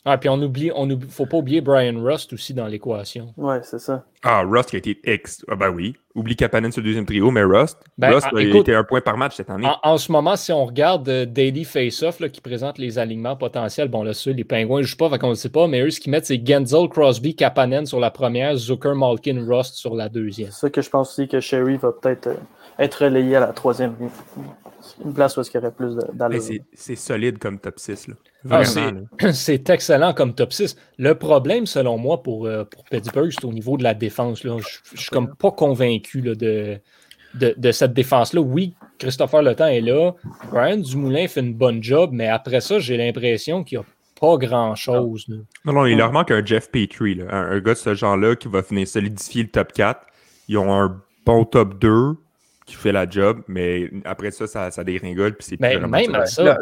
[0.09, 3.33] Ah, puis on oublie, on oublie, faut pas oublier Brian Rust aussi dans l'équation.
[3.35, 4.05] Ouais, c'est ça.
[4.23, 5.43] Ah, Rust qui a été ex.
[5.49, 5.97] Ah, ben oui.
[6.15, 7.77] Oublie Kapanen sur le deuxième trio, mais Rust.
[7.97, 9.67] Ben, Rust ah, a écoute- été un point par match cette année.
[9.67, 13.35] En, en ce moment, si on regarde euh, Daily Face-Off là, qui présente les alignements
[13.35, 15.81] potentiels, bon là, ceux, les pingouins ne jouent pas, fait qu'on ne sait pas, mais
[15.81, 19.93] eux, ce qu'ils mettent, c'est Genzel, Crosby, Kapanen sur la première, Zucker, Malkin, Rust sur
[19.93, 20.51] la deuxième.
[20.51, 22.35] C'est ça que je pense aussi que Sherry va peut-être euh,
[22.79, 24.09] être relayé à la troisième ligne.
[25.03, 26.41] Une place où est-ce qu'il y aurait plus d'allure.
[26.41, 28.07] c'est- c'est solide comme top 6.
[28.07, 28.15] Là.
[28.49, 28.63] Ah,
[29.33, 30.75] c'est excellent comme top 6.
[30.97, 34.43] Le problème, selon moi, pour, euh, pour Pittsburgh, c'est au niveau de la défense.
[34.43, 34.57] là.
[34.59, 36.77] Je, je suis comme pas convaincu là, de,
[37.33, 38.39] de, de cette défense-là.
[38.41, 40.11] Oui, Christopher Le Temps est là.
[40.51, 43.87] Brian Dumoulin fait une bonne job, mais après ça, j'ai l'impression qu'il n'y a
[44.19, 45.25] pas grand-chose.
[45.65, 47.25] Non, non, il leur manque un Jeff Petrie, là.
[47.29, 49.99] Un, un gars de ce genre-là qui va venir solidifier le top 4.
[50.47, 52.15] Ils ont un bon top 2
[52.67, 55.33] qui fait la job, mais après ça, ça, ça déringole.
[55.35, 56.57] Puis c'est plus Mais vraiment même à ça,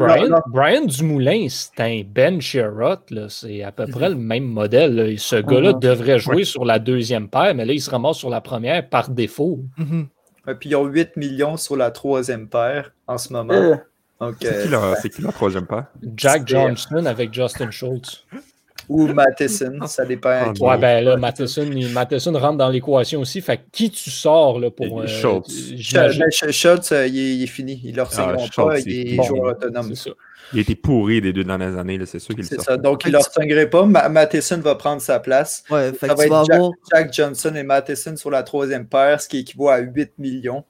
[0.47, 2.99] Brian, Dumoulin, c'est un Ben Sherrod.
[3.09, 3.25] là.
[3.27, 4.95] C'est à peu près le même modèle.
[4.95, 5.05] là.
[5.17, 5.79] Ce gars-là Mhm.
[5.79, 9.09] devrait jouer sur la deuxième paire, mais là, il se ramasse sur la première par
[9.09, 9.59] défaut.
[9.77, 10.07] Mhm.
[10.47, 13.53] Ouais, Puis ils ont 8 millions sur la troisième paire en ce moment.
[13.53, 13.75] Euh,
[14.21, 15.91] Donc, C'est qui, euh, leur, c'est qui leur troisième pas?
[16.15, 18.25] Jack C'est- Johnson avec Justin Schultz.
[18.89, 20.29] Ou Matheson, ça dépend.
[20.47, 23.41] Ah, qui- Ouais, ben là, Matheson, il- Matheson rentre dans l'équation aussi.
[23.41, 25.01] Fait que qui tu sors là, pour.
[25.01, 25.71] Euh, Schultz.
[25.93, 27.81] Ben, Sch- Schultz, euh, il, est, il est fini.
[27.83, 28.79] Ils ne leur Ah, Schultz, pas.
[28.79, 29.23] Il est bon.
[29.23, 29.93] joueur autonome.
[29.95, 30.15] C'est ça.
[30.53, 32.77] Il a été pourri des deux dernières années, là, c'est sûr qu'il le C'est ça.
[32.77, 33.83] Donc, ils ne leur signeraient pas.
[33.85, 35.63] Ma- Matheson va prendre sa place.
[35.71, 36.71] Ouais, fait Ça va être Jack, avoir.
[36.93, 40.63] Jack Johnson et Matheson sur la troisième paire, ce qui équivaut à 8 millions.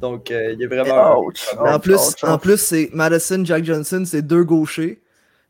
[0.00, 1.20] Donc, euh, il a vraiment.
[1.20, 1.46] ouch.
[1.58, 5.00] En plus, ouch, en plus c'est Madison, Jack Johnson, c'est deux gauchers.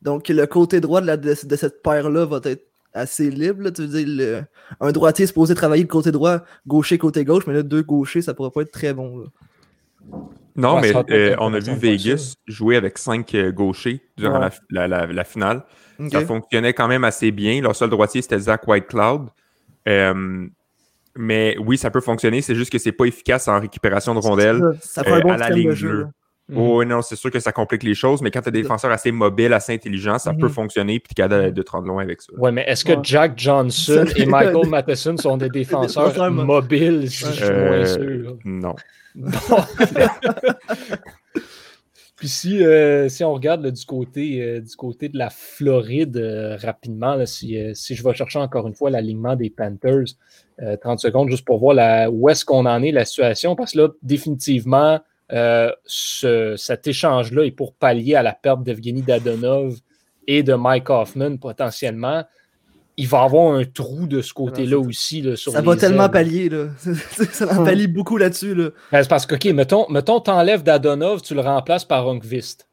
[0.03, 3.63] Donc le côté droit de, la, de, de cette paire-là va être assez libre.
[3.65, 3.71] là.
[3.71, 4.43] Tu veux dire, le-
[4.81, 8.23] un droitier est supposé travailler le côté droit, gaucher, côté gauche, mais là, deux gauchers,
[8.23, 9.19] ça pourrait pas être très bon.
[9.19, 9.27] là.
[10.57, 14.49] Non, Ouais, mais euh, on a vu Vegas jouer avec cinq euh, gauchers durant Ouais.
[14.71, 15.63] la, la- la- la finale.
[16.11, 17.61] Ça fonctionnait quand même assez bien.
[17.61, 19.29] Leur seul droitier, c'était Zach Whitecloud.
[19.87, 20.47] Euh,
[21.15, 22.41] mais oui, ça peut fonctionner.
[22.41, 25.21] C'est juste que c'est pas efficace en récupération de rondelles Ça, ça fait un euh,
[25.21, 26.07] bon à la ligne de jeu.
[26.51, 26.61] Là.
[26.61, 28.91] Oui, non, c'est sûr que ça complique les choses, mais quand tu as des défenseurs
[28.91, 32.03] assez mobiles, assez intelligents, ça peut fonctionner puis tu es capable de te rendre loin
[32.03, 32.33] avec ça.
[32.37, 37.45] Oui, mais est-ce que Jack Johnson et Michael Matheson sont des défenseurs mobiles, si je
[37.45, 38.37] suis moins sûr?
[38.45, 38.75] Non.
[42.21, 46.55] Puis si, euh, si on regarde du, côté, euh, du côté de la Floride euh,
[46.59, 50.05] rapidement, si, si, je vais chercher encore une fois l'alignement des Panthers,
[50.83, 53.79] 30 secondes juste pour voir la, où est-ce qu'on en est, la situation, parce que
[53.79, 59.77] là, définitivement, ce, cet échange-là est pour pallier à la perte d'Evgeny Dadonov
[60.27, 62.25] et de Mike Hoffman potentiellement
[63.01, 65.23] il va avoir un trou de ce côté-là aussi.
[65.23, 66.51] Là, ça va tellement pallier.
[66.51, 66.67] Là.
[67.33, 68.55] ça en pallie beaucoup là-dessus.
[68.55, 68.71] Là.
[68.93, 72.69] Ben, c'est parce que, OK, mettons, mettons t'enlèves Dadonov, tu le remplaces par Hornqvist.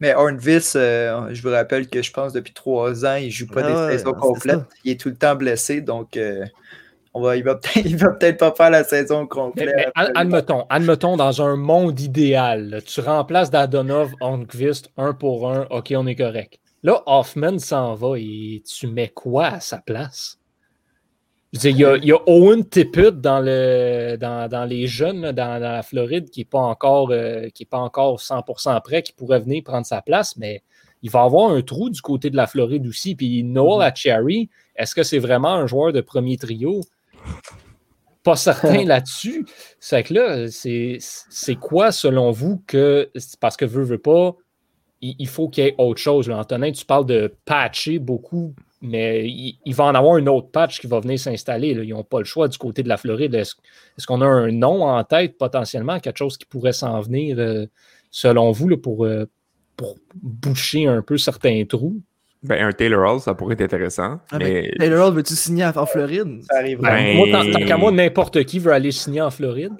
[0.00, 3.46] Mais Hornqvist, euh, je vous rappelle que je pense depuis trois ans, il ne joue
[3.46, 4.60] pas ah des saisons complètes.
[4.84, 6.46] Il est tout le temps blessé, donc euh,
[7.16, 9.90] on va, il va peut-être pas faire la saison complète.
[9.94, 16.06] admettons, admettons, dans un monde idéal, tu remplaces Dadonov, Hornqvist, un pour un, OK, on
[16.06, 16.60] est correct.
[16.82, 20.38] Là, Hoffman s'en va et tu mets quoi à sa place?
[21.52, 26.44] il, y a, Owen Tippett dans, le, dans, les jeunes, dans, la Floride, qui n'est
[26.44, 30.62] pas, encore, euh, pas encore 100% prêt, qui pourrait venir prendre sa place, mais
[31.00, 33.14] il va avoir un trou du côté de la Floride aussi.
[33.14, 36.82] Puis Noel mm est-ce que c'est vraiment un joueur de premier trio?
[38.22, 39.46] Pas certain là-dessus.
[39.80, 43.10] C'est que là, c'est quoi selon vous que,
[43.40, 44.36] parce que veut, veut pas,
[45.00, 46.30] il, faut qu'il y ait autre chose.
[46.30, 50.86] Antonin, tu parles de patcher beaucoup, mais il, va en avoir une autre patch qui
[50.86, 51.70] va venir s'installer.
[51.70, 53.34] Ils n'ont pas le choix du côté de la Floride.
[53.34, 57.66] Est-ce qu'on a un nom en tête potentiellement, quelque chose qui pourrait s'en venir euh,
[58.10, 59.28] selon vous pour, euh,
[59.76, 62.00] pour boucher un peu certains trous?
[62.42, 64.20] Ben, un Taylor Hall, ça pourrait être intéressant.
[64.30, 64.70] Ah, mais...
[64.78, 66.42] Taylor Hall, veux-tu signer en Floride?
[66.50, 66.80] Ça arrive.
[66.80, 69.72] Ben, moi, tant, qu'à moi, n'importe qui veut aller signer en Floride.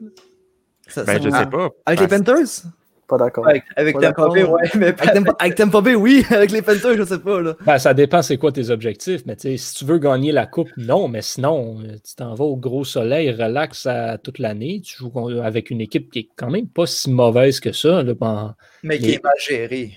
[0.97, 1.71] ben, je sais pas.
[1.85, 2.65] Avec les Panthers?
[3.07, 3.49] Pas d'accord.
[3.49, 4.63] Avec, avec Tampa Bay, ouais.
[4.75, 4.95] Mais
[5.39, 6.25] avec, Tampa Bay, oui.
[6.31, 7.41] Avec les Panthers, je sais pas.
[7.41, 7.55] Là.
[7.65, 9.23] Ben, ça dépend c'est quoi tes objectifs.
[9.27, 11.07] Mais si tu veux gagner la coupe, non.
[11.07, 14.81] Mais sinon, euh, tu t'en vas au gros soleil, relax à toute l'année.
[14.81, 18.03] Tu joues avec une équipe qui est quand même pas si mauvaise que ça.
[18.03, 19.93] Là, mais qui est mal gérée.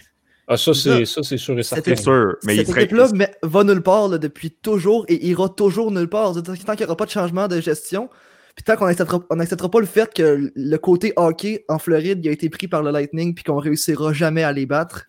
[0.52, 1.96] Ah, ça, c'est, ça, c'est sûr et certain.
[1.96, 2.36] C'est sûr.
[2.44, 3.08] Mais cette équipe-là
[3.44, 6.34] va nulle part depuis toujours et ira toujours nulle part.
[6.34, 8.10] Tant qu'il n'y aura pas de changement de gestion,
[8.56, 12.50] puis tant qu'on n'acceptera pas le fait que le côté hockey en Floride a été
[12.50, 15.06] pris par le Lightning puis qu'on réussira jamais à les battre,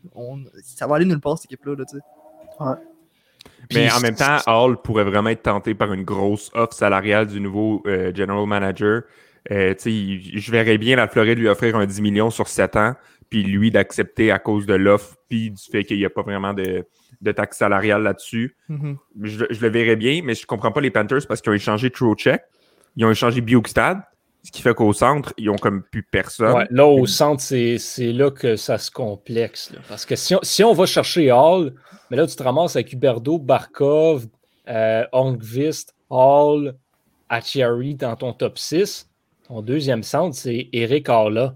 [0.62, 1.72] ça va aller nulle part cette équipe-là.
[2.60, 2.74] ouais.
[3.72, 7.40] Mais en même temps, Hall pourrait vraiment être tenté par une grosse offre salariale du
[7.40, 9.02] nouveau euh, general manager.
[9.50, 12.94] Euh, je verrais bien la Floride lui offrir un 10 millions sur 7 ans,
[13.30, 16.52] puis lui d'accepter à cause de l'offre, puis du fait qu'il n'y a pas vraiment
[16.52, 16.84] de,
[17.20, 18.56] de taxe salariale là-dessus.
[18.68, 18.96] Mm-hmm.
[19.22, 22.42] je, le verrais bien, mais je comprends pas les Panthers parce qu'ils ont échangé Trocheck.
[22.96, 24.02] Ils ont échangé Bioxstad,
[24.42, 26.66] ce qui fait qu'au centre, ils ont comme plus personne.
[26.70, 29.72] là, au centre, c'est là que ça se complexe.
[29.88, 31.74] Parce que si on, va chercher Hall,
[32.10, 34.26] mais là, tu te ramasses avec Huberdo, Barkov,
[34.68, 36.74] euh, Hall,
[37.28, 39.08] Achiari dans ton top 6.
[39.46, 41.54] Ton deuxième centre, c'est Eric Arla.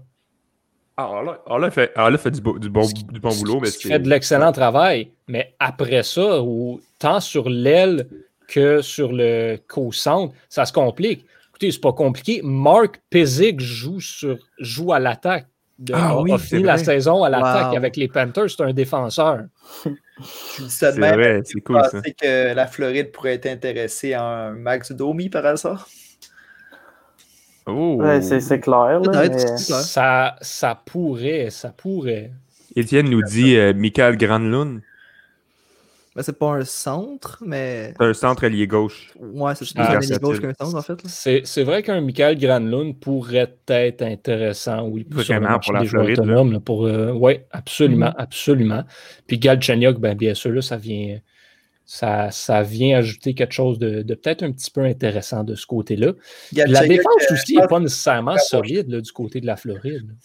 [0.97, 3.59] Ah, Arla, fait, fait du, bon, du bon boulot.
[3.59, 5.11] Mais fait de l'excellent travail.
[5.27, 8.07] Mais après ça, ou tant sur l'aile
[8.47, 11.25] que sur le co-centre, ça se complique.
[11.49, 12.39] Écoutez, c'est pas compliqué.
[12.43, 15.47] Mark Pizzic joue, sur, joue à l'attaque.
[15.91, 18.49] Ah, a, fini la saison à l'attaque avec les Panthers.
[18.49, 19.43] C'est un défenseur.
[20.69, 21.81] c'est vrai, c'est cool.
[21.91, 21.99] ça.
[22.01, 25.89] que la Floride pourrait être intéressée en Max Domi par hasard?
[27.67, 28.01] Oh.
[28.21, 29.01] c'est clair.
[29.57, 32.31] ça, ça pourrait, ça pourrait.
[32.75, 34.81] Étienne nous dit euh, Michael Granlund.
[36.15, 37.93] Ben, c'est pas un centre, mais.
[37.97, 39.11] C'est un centre allié gauche.
[39.19, 41.01] Ouais, c'est plus un allié gauche qu'un centre, en fait.
[41.45, 45.05] C'est vrai qu'un Michael Granlund pourrait être intéressant, oui.
[45.09, 46.59] Vraiment, pour la Floride.
[46.63, 48.15] pour, euh, oui, absolument, mm-hmm.
[48.17, 48.83] absolument.
[49.27, 51.19] Puis Galchenyuk, ben, bien sûr, là, ça vient.
[51.85, 55.67] Ça, ça, vient ajouter quelque chose de, de peut-être un petit peu intéressant de ce
[55.67, 56.13] côté-là.
[56.53, 60.15] La défense aussi n'est pas nécessairement solide là, du côté de la Floride.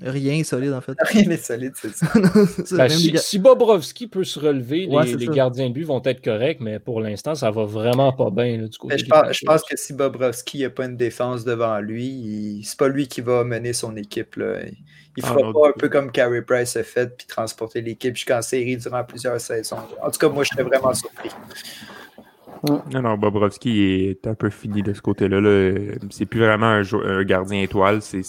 [0.00, 0.92] Rien solide, en fait.
[1.00, 2.06] Rien n'est solide, c'est ça.
[2.76, 7.00] Ben, si, Bobrovski peut se relever, les, gardiens de but vont être corrects, mais pour
[7.00, 8.96] l'instant, ça va vraiment pas bien du côté.
[8.98, 12.86] je, pense, je, pense, que si Bobrovski n'a pas une défense devant lui, c'est pas
[12.86, 14.36] lui qui va mener son équipe.
[14.36, 14.60] Là.
[15.18, 18.40] Il ah, fera pas un peu comme Carey Price a fait, puis transporter l'équipe jusqu'en
[18.40, 19.78] série durant plusieurs saisons.
[20.00, 21.30] En tout cas, moi, je serais vraiment surpris.
[22.68, 25.40] Non, non, Bobrovski est un peu fini de ce côté-là.
[25.40, 28.22] -là, c'est plus vraiment un, un gardien étoile, c'est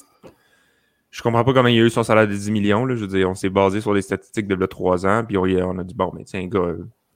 [1.12, 2.86] je comprends pas comment il a eu son salaire de 10 millions.
[2.86, 2.96] Là.
[2.96, 5.84] Je veux dire, on s'est basé sur les statistiques de 3 ans, puis on, a
[5.84, 6.76] dit bon, mais tiens, gars,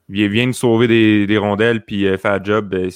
[0.10, 0.88] il vient de sauver
[1.28, 2.70] des, rondelles puis euh, faire un job.
[2.70, 2.90] Ben,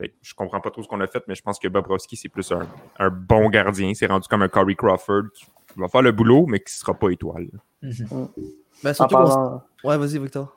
[0.00, 2.28] fait, je comprends pas trop ce qu'on a fait, mais je pense que Bobrovski, c'est
[2.28, 2.52] plus
[2.98, 3.92] un, bon gardien.
[3.94, 5.24] C'est rendu comme un Corey Crawford.
[5.80, 7.48] Va faire le boulot, mais qui ne sera pas étoile.
[7.82, 8.28] Mm-hmm.
[8.84, 9.16] Ben, surtout
[9.84, 10.54] Ouais, vas-y, Victor.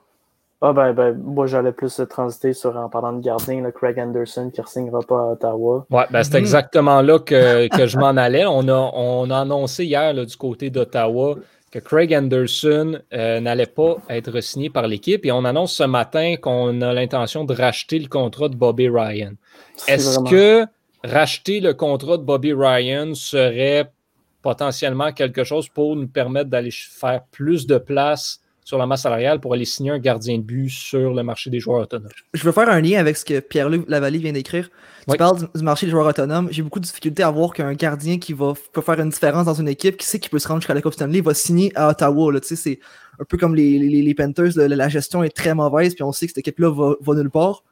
[0.64, 4.60] Ah ben, ben, moi j'allais plus transiter sur en parlant de gardien, Craig Anderson qui
[4.60, 5.86] ne signera pas à Ottawa.
[5.90, 6.38] Ouais, ben c'est mm-hmm.
[6.38, 8.46] exactement là que, que je m'en allais.
[8.46, 11.34] On a, on a annoncé hier là, du côté d'Ottawa
[11.72, 16.36] que Craig Anderson euh, n'allait pas être signé par l'équipe et on annonce ce matin
[16.40, 19.32] qu'on a l'intention de racheter le contrat de Bobby Ryan.
[19.88, 20.64] Est-ce que
[21.02, 23.90] racheter le contrat de Bobby Ryan serait
[24.42, 29.40] potentiellement quelque chose pour nous permettre d'aller faire plus de place sur la masse salariale
[29.40, 32.10] pour aller signer un gardien de but sur le marché des joueurs autonomes.
[32.32, 34.70] Je veux faire un lien avec ce que Pierre-Luc Lavallée vient d'écrire.
[35.08, 36.48] Tu parles du marché des joueurs autonomes.
[36.52, 39.54] J'ai beaucoup de difficultés à voir qu'un gardien qui va peut faire une différence dans
[39.54, 41.88] une équipe, qui sait qu'il peut se rendre jusqu'à la Coupe Stanley, va signer à
[41.88, 42.32] Ottawa.
[42.42, 42.78] C'est
[43.18, 44.56] un peu comme les, les, Panthers.
[44.56, 47.64] la gestion est très mauvaise, puis on sait que cette équipe-là va, va nulle part.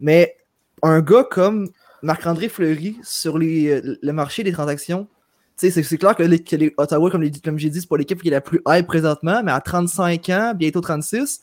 [0.00, 0.36] Mais
[0.82, 1.70] un gars comme
[2.02, 5.08] Marc-André Fleury sur les, le marché des transactions,
[5.56, 8.40] c'est clair que, les, Ottawa, comme, comme j'ai dit, c'est pas l'équipe qui est la
[8.40, 11.40] plus high présentement, mais à 35 ans, bientôt 36,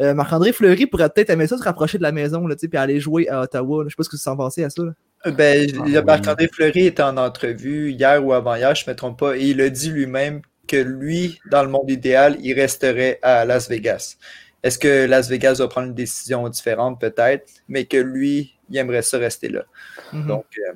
[0.00, 3.00] euh, Marc-André Fleury pourrait peut-être aimer ça se rapprocher de la maison, là, puis aller
[3.00, 3.84] jouer à Ottawa.
[3.84, 4.82] Je sais pas ce que vous en pensez à ça.
[4.82, 9.18] Euh, ben, ah, Marc-André Fleury était en entrevue hier ou avant-hier, je ne me trompe
[9.18, 13.44] pas, et il a dit lui-même que lui, dans le monde idéal, il resterait à
[13.44, 14.16] Las Vegas.
[14.64, 19.02] Est-ce que Las Vegas va prendre une décision différente, peut-être, mais que lui, il aimerait
[19.02, 19.64] ça rester là.
[20.12, 20.26] Mm-hmm.
[20.26, 20.72] Donc, euh,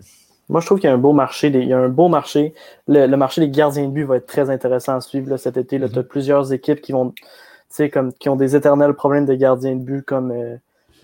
[0.50, 1.46] moi, je trouve qu'il y a un beau marché.
[1.46, 2.54] il y a un beau marché.
[2.88, 5.78] Le, marché des gardiens de but va être très intéressant à suivre cet été.
[5.78, 6.02] Tu as mm-hmm.
[6.02, 7.14] plusieurs équipes qui vont,
[7.92, 10.56] comme, qui ont des éternels problèmes de gardiens de but, comme, euh,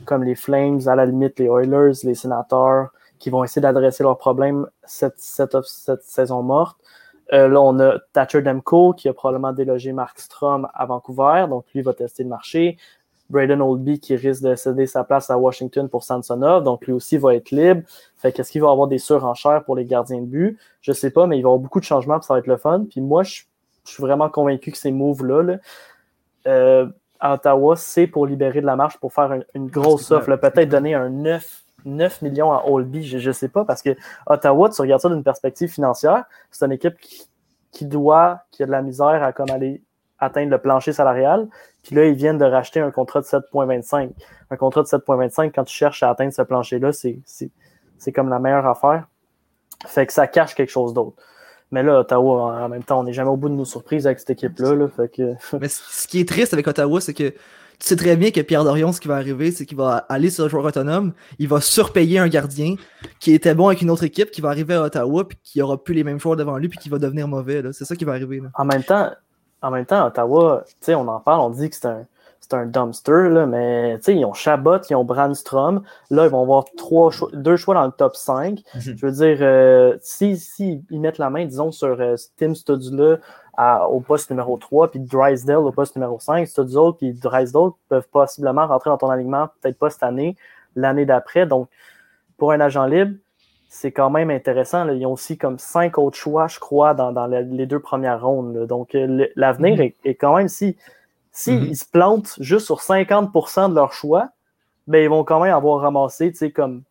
[0.05, 2.89] comme les Flames, à la limite, les Oilers, les Senators,
[3.21, 5.57] qui vont essayer d'adresser leurs problèmes cette, cette,
[6.03, 6.77] saison morte.
[7.33, 11.67] Euh, là, on a Thatcher Demko qui a probablement délogé Mark Strom à Vancouver, donc
[11.73, 12.79] lui va tester le marché.
[13.31, 17.17] Braden Oldby qui risque de céder sa place à Washington pour Samsonov, donc lui aussi
[17.17, 17.83] va être libre.
[18.17, 20.59] Fait qu'est-ce qu'il va avoir des surenchères pour les gardiens de but?
[20.81, 22.47] Je sais pas, mais il va y avoir beaucoup de changements, puis ça va être
[22.47, 22.85] le fun.
[22.89, 23.43] Puis moi, je,
[23.85, 25.59] suis vraiment convaincu que ces moves-là,
[26.47, 26.87] euh,
[27.21, 30.95] à Ottawa, c'est pour libérer de la marche, pour faire une, grosse offre, peut-être donner
[30.95, 33.91] un 9, 9 millions à Oldby, je ne sais pas, parce que
[34.27, 37.29] Ottawa, tu regardes ça d'une perspective financière, c'est une équipe qui,
[37.73, 39.83] qui, doit, qui a de la misère à comme aller
[40.19, 41.49] atteindre le plancher salarial.
[41.83, 44.11] Puis là, ils viennent de racheter un contrat de 7,25.
[44.51, 48.67] Un contrat de 7,25, quand tu cherches à atteindre ce plancher-là, c'est comme la meilleure
[48.67, 49.07] affaire.
[49.87, 51.23] Fait que ça cache quelque chose d'autre.
[51.71, 54.21] Mais là, Ottawa, en même temps, on n'est jamais au bout de nos surprises avec
[54.21, 54.89] cette équipe-là.
[55.09, 55.35] que...
[55.61, 57.35] Mais ce qui est triste avec Ottawa, c'est que
[57.79, 60.31] tu sais très bien que Pierre Dorion, ce qui va arriver, c'est qu'il va aller
[60.31, 62.77] sur le joueur autonome, il va surpayer un gardien
[63.21, 65.83] qui était bon avec une autre équipe, qui va arriver à Ottawa, puis qui aura
[65.83, 67.63] plus les mêmes joueurs devant lui, puis qui va devenir mauvais.
[67.73, 68.41] C'est ça qui va arriver.
[68.55, 69.11] En même temps,
[69.63, 72.05] en même temps, Ottawa, on en parle, on dit que c'est un,
[72.53, 75.83] un dumpster, là, mais ils ont Chabot, ils ont Brandstrom.
[76.11, 78.63] Là, ils vont avoir trois deux choix dans le top 5.
[78.75, 78.81] Mhm.
[78.81, 83.19] Je veux dire, euh, si, si, ils mettent la main, disons, sur euh, Tim Studula
[83.89, 88.67] au poste numéro 3, puis Drysdale au poste numéro 5, Studula puis Drysdale peuvent possiblement
[88.67, 90.37] rentrer dans ton alignement, peut-être pas cette année,
[90.75, 91.47] l'année d'après.
[91.47, 91.69] Donc,
[92.37, 93.15] pour un agent libre,
[93.69, 94.89] c'est quand même intéressant.
[94.89, 98.67] Ils ont aussi comme cinq autres choix, je crois, dans, les deux premières rondes.
[98.67, 99.93] Donc, euh, l'avenir mhm.
[100.05, 100.77] est, quand même, si,
[101.33, 101.67] si mhm.
[101.71, 104.31] ils se plantent juste sur 50% de leurs choix,
[104.87, 106.83] ben, ils vont quand même avoir ramassé, tu sais, comme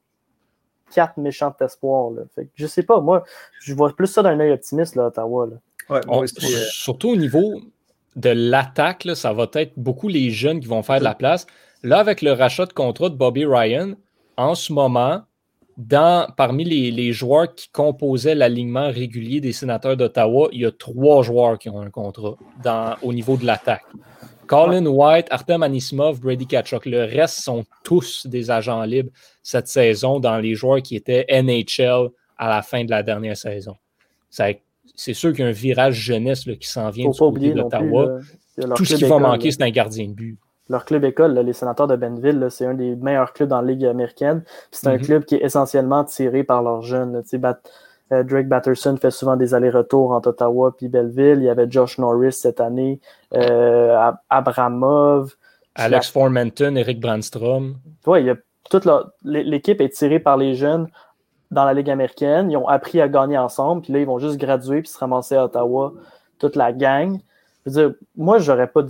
[0.94, 2.12] quatre méchants espoirs.
[2.12, 2.24] Là.
[2.36, 3.24] Fait je sais pas, moi,
[3.60, 5.48] je vois plus ça d'un œil optimiste, là, Ottawa.
[5.92, 6.26] Euh,
[6.70, 7.62] surtout au niveau
[8.16, 11.48] de l'attaque, ça va être beaucoup les jeunes qui vont faire de la place.
[11.84, 13.94] Là, avec le rachat de contrat de Bobby Ryan,
[14.38, 15.22] en ce moment,
[15.78, 21.22] dans, parmi les, joueurs qui composaient l'alignement régulier des sénateurs d'Ottawa, il y a trois
[21.22, 23.84] joueurs qui ont un contrat dans, au niveau de l'attaque.
[24.48, 26.86] Colin White, Artem Anisimov, Brady Kachuk.
[26.86, 29.10] Le reste sont tous des agents libres
[29.42, 33.76] cette saison dans les joueurs qui étaient NHL à la fin de la dernière saison.
[34.30, 38.20] C'est sûr qu'il y a un virage jeunesse qui s'en vient du côté d'Ottawa.
[38.76, 40.38] Tout ce qui va manquer, c'est un gardien de but
[40.70, 43.86] leur club école, les sénateurs de Benville, c'est un des meilleurs clubs dans la Ligue
[43.86, 44.44] américaine.
[44.72, 45.02] C'est un mhm.
[45.02, 47.22] club qui est essentiellement tiré par leurs jeunes.
[48.12, 51.40] Euh, Drake Batterson fait souvent des allers-retours entre Ottawa et Belleville.
[51.40, 53.00] Il y avait Josh Norris cette année,
[53.34, 55.36] euh, Abramov.
[55.76, 57.76] Alex Formenton, Eric Brandstrom.
[58.06, 58.30] Oui,
[58.70, 58.88] toute
[59.24, 60.88] l'équipe est tirée par les jeunes
[61.52, 62.50] dans la Ligue américaine.
[62.50, 65.36] Ils ont appris à gagner ensemble, puis là, ils vont juste graduer puis se ramasser
[65.36, 65.94] à Ottawa,
[66.40, 67.20] toute la gang.
[67.66, 68.84] Je veux dire, moi, j'aurais pas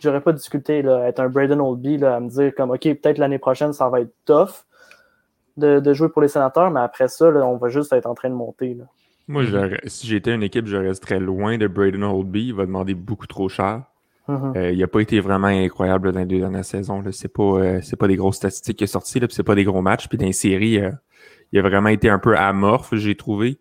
[0.00, 3.18] j'aurais pas discuté là, être un Braden Oldby là, à me dire comme OK, peut-être
[3.18, 4.64] l'année prochaine, ça va être tough
[5.56, 8.34] de, jouer pour les sénateurs, mais après ça, on va juste être en train de
[8.34, 8.74] monter.
[8.74, 8.84] Là.
[9.28, 9.44] Moi,
[9.84, 12.48] si j'étais une équipe, je resterais loin de Braden Oldby.
[12.48, 13.82] Il va demander beaucoup trop cher.
[14.26, 14.56] Mm-hmm.
[14.56, 17.02] Euh, il n'a pas été vraiment incroyable dans les deux dernières saisons.
[17.12, 20.08] C'est pas, euh, pas des grosses statistiques qui sont sorties, c'est pas des gros matchs.
[20.08, 20.90] Puis dans les séries, euh,
[21.52, 23.58] il a vraiment été un peu amorphe, j'ai trouvé.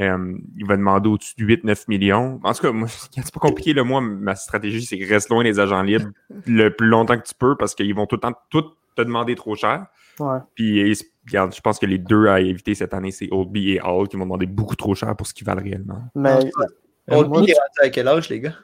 [0.00, 2.38] Euh, il va demander au-dessus de 8-9 millions.
[2.42, 3.72] En tout cas, moi, c'est pas compliqué.
[3.72, 6.10] Là, moi, ma stratégie, c'est que reste loin des agents libres
[6.46, 9.34] le plus longtemps que tu peux parce qu'ils vont tout le temps tout te demander
[9.34, 9.86] trop cher.
[10.20, 10.38] Ouais.
[10.54, 14.16] Puis je pense que les deux à éviter cette année, c'est Oldby et Hall qui
[14.16, 16.02] vont demander beaucoup trop cher pour ce qu'ils valent réellement.
[16.14, 16.50] Mais
[17.10, 18.54] Oldby est à quel âge, les gars?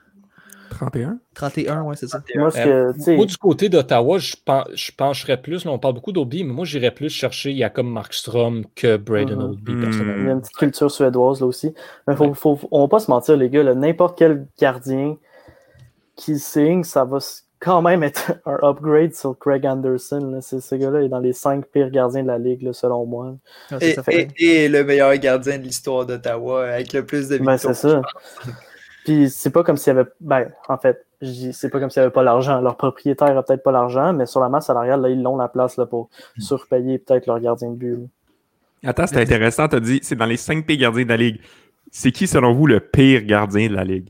[0.72, 1.18] 31?
[1.34, 2.22] 31, ouais, c'est ça.
[2.34, 5.64] moi, que, sais, Moi, du côté d'Ottawa, je, pen- je pencherais plus.
[5.64, 9.44] Là, on parle beaucoup d'Oldby, mais moi, j'irais plus chercher Jacob Markstrom que Braden Mhm.
[9.44, 9.78] Oldby, Mhm.
[9.78, 10.32] il y a personnellement.
[10.32, 11.74] une petite culture suédoise là aussi.
[12.06, 15.16] Mais faut, faut, faut- on va pas se mentir, les gars, là, n'importe quel gardien
[16.16, 17.18] qui signe, ça va
[17.58, 20.30] quand même être un upgrade sur Craig Anderson.
[20.32, 20.40] là.
[20.40, 23.36] C'est- Ce gars-là est dans les cinq pires gardiens de la ligue, là, selon moi.
[23.70, 27.06] Ah, ça, Et, ça fait- et- et le meilleur gardien de l'histoire d'Ottawa avec le
[27.06, 27.74] plus de Ben, victoires.
[27.76, 28.02] c'est ça.
[29.04, 30.08] Puis c'est pas comme s'il y avait.
[30.20, 32.60] Ben, en fait, je dis, c'est pas comme s'il n'y avait pas l'argent.
[32.60, 35.48] Leur propriétaire a peut-être pas l'argent, mais sur la masse salariale, là, ils ont la
[35.48, 37.96] place là, pour surpayer peut-être leur gardien de but.
[37.96, 38.90] là.
[38.90, 39.68] Attends, c'est intéressant.
[39.68, 41.40] Tu as dit, c'est dans les 5 pires gardiens de la Ligue.
[41.90, 44.08] C'est qui, selon vous, le pire gardien de la Ligue?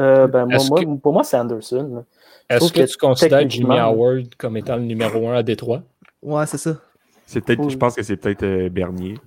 [0.00, 2.04] Euh, ben, moi, Est-ce moi- que- pour moi, c'est Anderson.
[2.48, 5.82] Est-ce que, que tu considères Jimmy Howard comme étant le numéro un à Détroit?
[6.22, 6.76] Ouais, c'est ça.
[7.26, 7.70] C'est peut-être, Oui.
[7.70, 9.18] je pense que c'est peut-être euh, Bernier.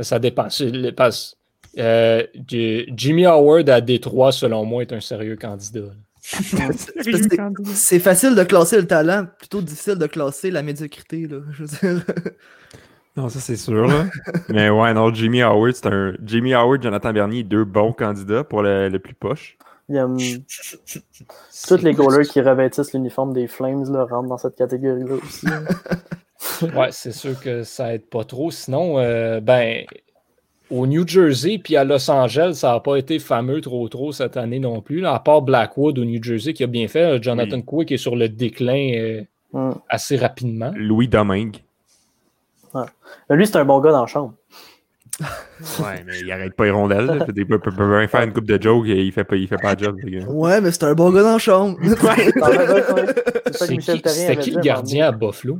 [0.00, 0.50] Ça dépend.
[0.50, 1.35] C'est le- parce-
[1.78, 5.92] euh, Jimmy Howard à Détroit, selon moi, est un sérieux candidat.
[7.74, 11.38] C'est- facile de classer le talent, plutôt difficile de classer la médiocrité, là.
[11.52, 12.04] Je veux dire.
[13.16, 13.86] Non, ça c'est sûr.
[13.86, 14.06] Là.
[14.48, 16.14] Mais ouais, non, Jimmy Howard, c'est un.
[16.24, 19.56] Jimmy Howard, Jonathan Bernier, deux bons candidats pour le, le plus poche.
[19.88, 20.18] Il y a, hum,
[21.68, 25.46] tous les goalers qui revêtissent l'uniforme des Flames là, rentrent dans cette catégorie-là aussi.
[25.46, 25.60] là.
[26.74, 28.50] Ouais, c'est sûr que ça aide pas trop.
[28.50, 29.84] Sinon, euh, ben,
[30.70, 34.36] au New Jersey puis à Los Angeles, ça n'a pas été fameux trop trop cette
[34.36, 35.00] année non plus.
[35.00, 37.02] là, à part Blackwood au New Jersey qui a bien fait.
[37.02, 40.72] euh, Jonathan Quick est sur le déclin euh, assez rapidement.
[40.76, 41.56] Louis Domingue.
[43.30, 44.34] Lui, c'est un bon gars dans la chambre.
[45.80, 47.24] Ouais, mais il arrête pas les rondelles.
[47.34, 49.72] Il peut, peut- faire une coupe de jokes et il fait pas, il fait pas
[49.74, 49.96] le job.
[50.28, 51.78] Ouais, mais c'est un bon gars dans la chambre.
[53.52, 55.58] C'est qui- le gardien à Buffalo?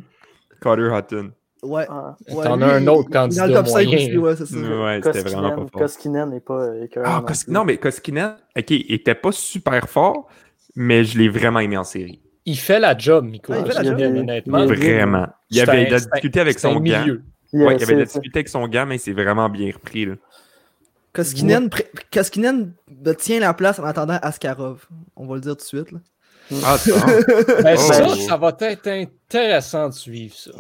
[0.61, 1.31] Carter Hutton.
[1.67, 1.87] Ouais.
[1.89, 3.97] moment ouais, T'en as un autre il- candidat Dans le top 5 moyen.
[3.97, 4.57] aussi, ouais, c'est ça.
[4.57, 5.71] Ouais, c'était vraiment pas fort.
[5.73, 9.89] Koskinen n'est pas euh, Ah, non Kos- non, mais Koskinen, ok, il était pas super
[9.89, 10.29] fort,
[10.75, 12.21] mais je l'ai vraiment aimé en série.
[12.45, 13.53] Il fait la job, Miko.
[13.53, 14.17] Ah, il fait la Koskinen, job.
[14.23, 14.67] honnêtement.
[14.67, 15.27] Vraiment.
[15.51, 17.05] Il avait de la difficulté avec son gant.
[17.53, 20.07] Il avait de la difficulté avec son gant, mais c'est vraiment bien repris.
[20.07, 20.15] Là.
[21.13, 21.71] Koskinen,
[22.13, 22.73] Koskinen
[23.19, 24.87] tient la place en attendant Askarov.
[25.17, 25.91] On va le dire tout de suite.
[25.93, 25.99] Là.
[26.65, 26.93] Ah, ça.
[27.63, 27.81] Ben, Oh.
[27.81, 30.51] ça, ça va être intéressant de suivre ça.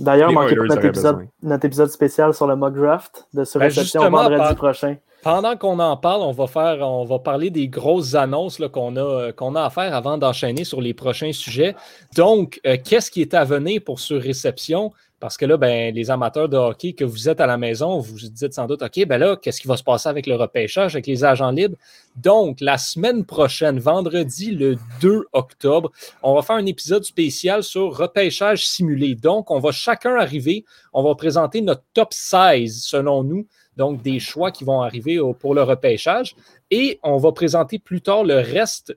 [0.00, 1.30] D'ailleurs, manquez pas notre épisode, besoin.
[1.42, 4.96] notre épisode spécial sur le mock draft de sur Ben, réception vendredi par- prochain.
[5.22, 8.96] Pendant qu'on en parle, on va faire, on va parler des grosses annonces là, qu'on
[8.96, 11.76] a, euh, qu'on a à faire avant d'enchaîner sur les prochains sujets.
[12.16, 14.92] Donc, euh, qu'est-ce qui est à venir pour sur réception?
[15.20, 18.14] Parce que là, ben, les amateurs de hockey que vous êtes à la maison, vous
[18.14, 20.96] vous dites sans doute, OK, ben là, qu'est-ce qui va se passer avec le repêchage,
[20.96, 21.76] avec les agents libres?
[22.16, 25.92] Donc, la semaine prochaine, vendredi le 2 octobre,
[26.22, 29.14] on va faire un épisode spécial sur repêchage simulé.
[29.14, 30.64] Donc, on va chacun arriver,
[30.94, 33.46] on va présenter notre top 16 selon nous
[33.76, 36.34] donc des choix qui vont arriver pour le repêchage.
[36.70, 38.94] Et on va présenter plus tard le reste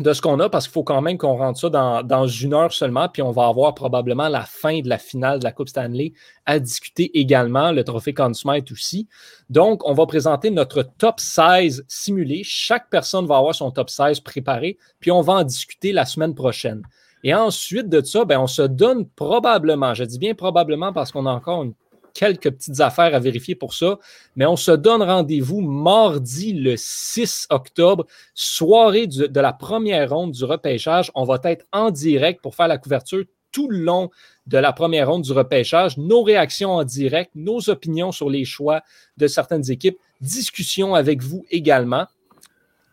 [0.00, 2.72] de ce qu'on a parce qu'il faut quand même qu'on rentre ça dans, une heure
[2.72, 3.08] seulement.
[3.08, 6.12] Puis on va avoir probablement la fin de la finale de la Coupe Stanley
[6.46, 9.06] à discuter également, le trophée Conn Smythe aussi.
[9.50, 12.40] Donc, on va présenter notre top 16 simulé.
[12.44, 16.34] Chaque personne va avoir son top 16 préparé, puis on va en discuter la semaine
[16.34, 16.82] prochaine.
[17.22, 21.26] Et ensuite de ça, ben, on se donne probablement, je dis bien probablement parce qu'on
[21.26, 21.74] a encore une
[22.12, 23.98] quelques petites affaires à vérifier pour ça,
[24.36, 30.44] mais on se donne rendez-vous mardi le 6 octobre, soirée de la première ronde du
[30.44, 31.10] repêchage.
[31.14, 34.10] On va être en direct pour faire la couverture tout le long
[34.46, 38.82] de la première ronde du repêchage, nos réactions en direct, nos opinions sur les choix
[39.16, 42.06] de certaines équipes, discussion avec vous également.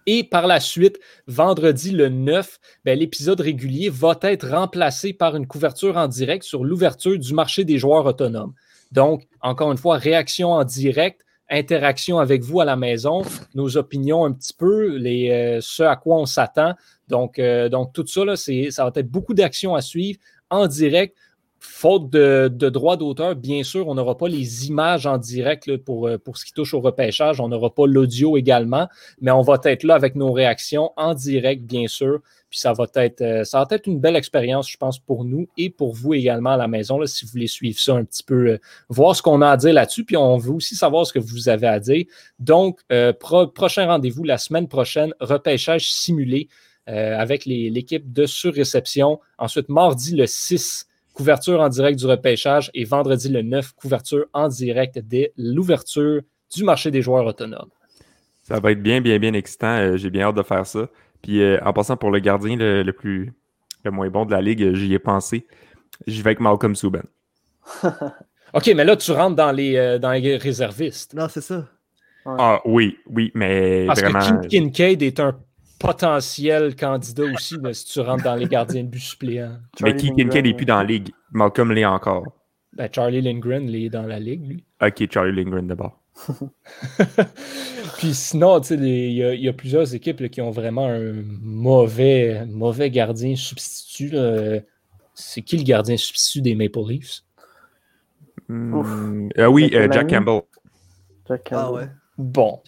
[0.05, 5.45] Et par la suite, vendredi le 9, ben, l'épisode régulier va être remplacé par une
[5.45, 8.53] couverture en direct sur l'ouverture du marché des joueurs autonomes.
[8.91, 13.23] Donc, encore une fois, réaction en direct, interaction avec vous à la maison,
[13.55, 16.73] nos opinions un petit peu, les, euh, ce à quoi on s'attend.
[17.07, 20.19] Donc, euh, donc, tout ça, là, ça va être beaucoup d'actions à suivre
[20.49, 21.15] en direct.
[21.59, 25.77] Faute de, droit d'auteur, bien sûr, on n'aura pas les images en direct euh,
[26.17, 27.39] pour ce qui touche au repêchage.
[27.41, 28.87] On n'aura pas l'audio également,
[29.21, 32.19] mais on va être là avec nos réactions en direct, bien sûr.
[32.49, 35.47] Puis ça va être, euh, ça va être une belle expérience, je pense, pour nous
[35.57, 38.23] et pour vous également à la maison, là, si vous voulez suivre ça un petit
[38.23, 38.57] peu, euh,
[38.89, 40.05] voir ce qu'on a à dire là-dessus.
[40.05, 42.05] Puis on veut aussi savoir ce que vous avez à dire.
[42.39, 42.79] Donc,
[43.19, 46.47] pro- prochain rendez-vous la semaine prochaine, repêchage simulé
[46.85, 49.19] avec l'équipe de surréception.
[49.37, 50.87] Ensuite, mardi le 6,
[51.17, 56.21] couverture en direct du repêchage et vendredi le 9, couverture en direct dès l'ouverture
[56.55, 57.71] du marché des joueurs autonomes.
[58.43, 59.79] Ça va être bien, bien, bien excitant.
[59.79, 60.87] Euh, j'ai bien hâte de faire ça.
[61.23, 63.33] Puis euh, en passant pour le gardien le, plus
[63.83, 65.47] le moins bon de la ligue, j'y ai pensé.
[66.05, 67.01] J'y vais avec Malcolm Subban.
[68.53, 71.15] OK, mais là, tu rentres dans les, dans les réservistes.
[71.15, 71.67] Non, c'est ça.
[72.25, 74.41] Ah oui, oui, mais Parce vraiment...
[74.41, 75.33] que Kincaid est un
[75.79, 79.57] potentiel candidat aussi si tu rentres dans les gardiens de but suppléants.
[79.81, 81.09] mais Kincaid n'est plus dans la ligue.
[81.31, 82.23] Malcolm l'est encore.
[82.73, 84.63] Ben, Charlie Lindgren l'est dans la ligue, lui.
[84.81, 85.99] Ok, Charlie Lindgren d'abord.
[87.97, 93.35] Puis sinon, il y, y, a plusieurs équipes qui ont vraiment un mauvais, mauvais gardien
[93.35, 94.13] substitut.
[95.13, 97.23] C'est qui le gardien substitut des Maple Leafs?
[98.49, 100.41] Hmm, euh, oui, euh, Jack Campbell.
[101.27, 101.65] Jack Campbell.
[101.65, 101.89] Ah ouais.
[102.17, 102.61] Bon.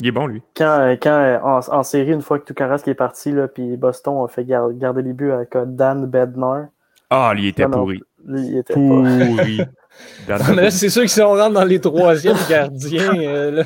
[0.00, 0.42] Il est bon, lui.
[0.56, 4.44] Quand, quand en, série, une fois que Tukaras est parti, là, puis Boston a fait
[4.44, 6.66] garder les buts avec Dan Bednar.
[7.10, 8.02] Ah, il était pourri.
[8.24, 9.60] lui, il était pourri.
[10.70, 13.64] c'est sûr que si on rentre dans les troisièmes gardiens, euh,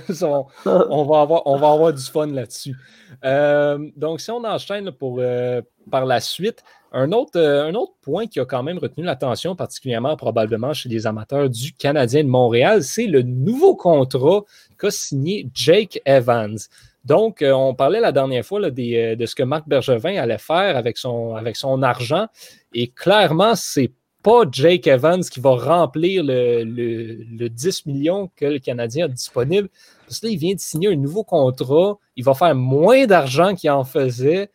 [0.66, 2.76] on, va avoir, on va avoir du fun là-dessus.
[3.24, 6.62] Euh, donc, si on enchaîne pour, euh, par la suite,
[6.92, 11.06] un autre, un autre point qui a quand même retenu l'attention, particulièrement probablement chez les
[11.06, 14.42] amateurs du Canadien de Montréal, c'est le nouveau contrat
[14.78, 16.58] qu'a signé Jake Evans.
[17.04, 20.98] Donc, on parlait la dernière fois là, de ce que Marc Bergevin allait faire avec
[20.98, 22.26] son, avec son argent.
[22.74, 23.90] Et clairement, c'est
[24.28, 29.70] pas Jake Evans qui va remplir le, le, 10 millions que le Canadien a disponible.
[30.04, 31.96] Parce que là, il vient de signer un nouveau contrat.
[32.14, 34.50] Il va faire moins d'argent qu'il en faisait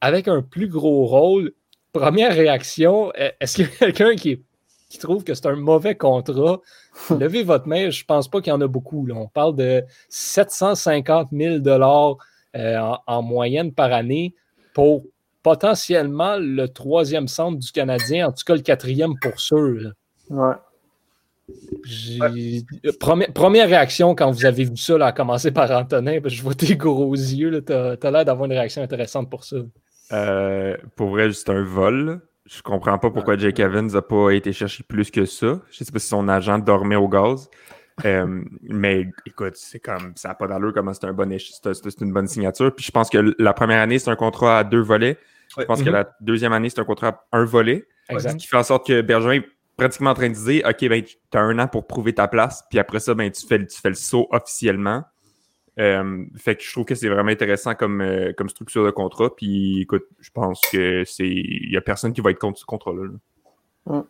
[0.00, 1.52] avec un plus gros rôle.
[1.92, 4.42] Première réaction, est-ce qu'il y a quelqu'un qui,
[4.88, 6.62] qui, trouve que c'est un mauvais contrat?
[7.10, 9.06] Levez votre main, je ne pense pas qu'il y en a beaucoup.
[9.14, 14.34] On parle de 750 000 euh, en, en moyenne par année
[14.72, 15.02] pour
[15.42, 19.92] potentiellement le troisième centre du Canadien, en tout cas le quatrième pour sûr.
[20.28, 20.54] Ouais.
[23.34, 26.76] Première, réaction quand vous avez vu ça, là, à commencer par Antonin, je vois tes
[26.76, 29.56] gros yeux, tu as, l'air d'avoir une réaction intéressante pour ça.
[30.12, 32.20] Euh, pour vrai, c'est un vol.
[32.46, 35.60] Je comprends pas pourquoi Jake Evans n'a pas été cherché plus que ça.
[35.70, 37.48] Je sais pas si son agent dormait au gaz.
[38.04, 42.12] Euh, mais écoute, c'est comme ça n'a pas d'allure comment c'est un bon c'est une
[42.12, 42.74] bonne signature.
[42.74, 45.18] Puis je pense que la première année, c'est un contrat à deux volets.
[45.58, 45.92] Je pense que mm-hmm.
[45.92, 47.86] la deuxième année, c'est un contrat à un volet.
[48.10, 49.44] Ce qui fait en sorte que Bergeron est
[49.76, 52.64] pratiquement en train de dire OK, ben, tu as un an pour prouver ta place,
[52.68, 55.04] puis après ça, ben, tu, fais, tu fais le saut officiellement.
[55.78, 59.34] Euh, fait que je trouve que c'est vraiment intéressant comme, euh, comme structure de contrat.
[59.34, 61.26] Puis écoute, je pense que c'est.
[61.26, 63.08] Il n'y a personne qui va être contre ce contrat-là.
[63.86, 64.02] Mm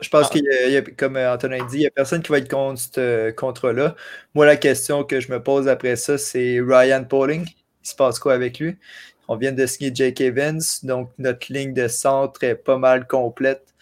[0.00, 0.32] je pense ah.
[0.32, 2.80] qu'il y, a, comme euh, Antonin dit, il n'y a personne qui va être contre
[2.80, 3.94] ce contrat-là.
[4.34, 7.46] Moi, la question que je me pose après ça, c'est Ryan Pauling.
[7.46, 8.76] Il se passe quoi avec lui?
[9.28, 13.74] On vient de signer Jake Evans, donc notre ligne de centre est pas mal complète.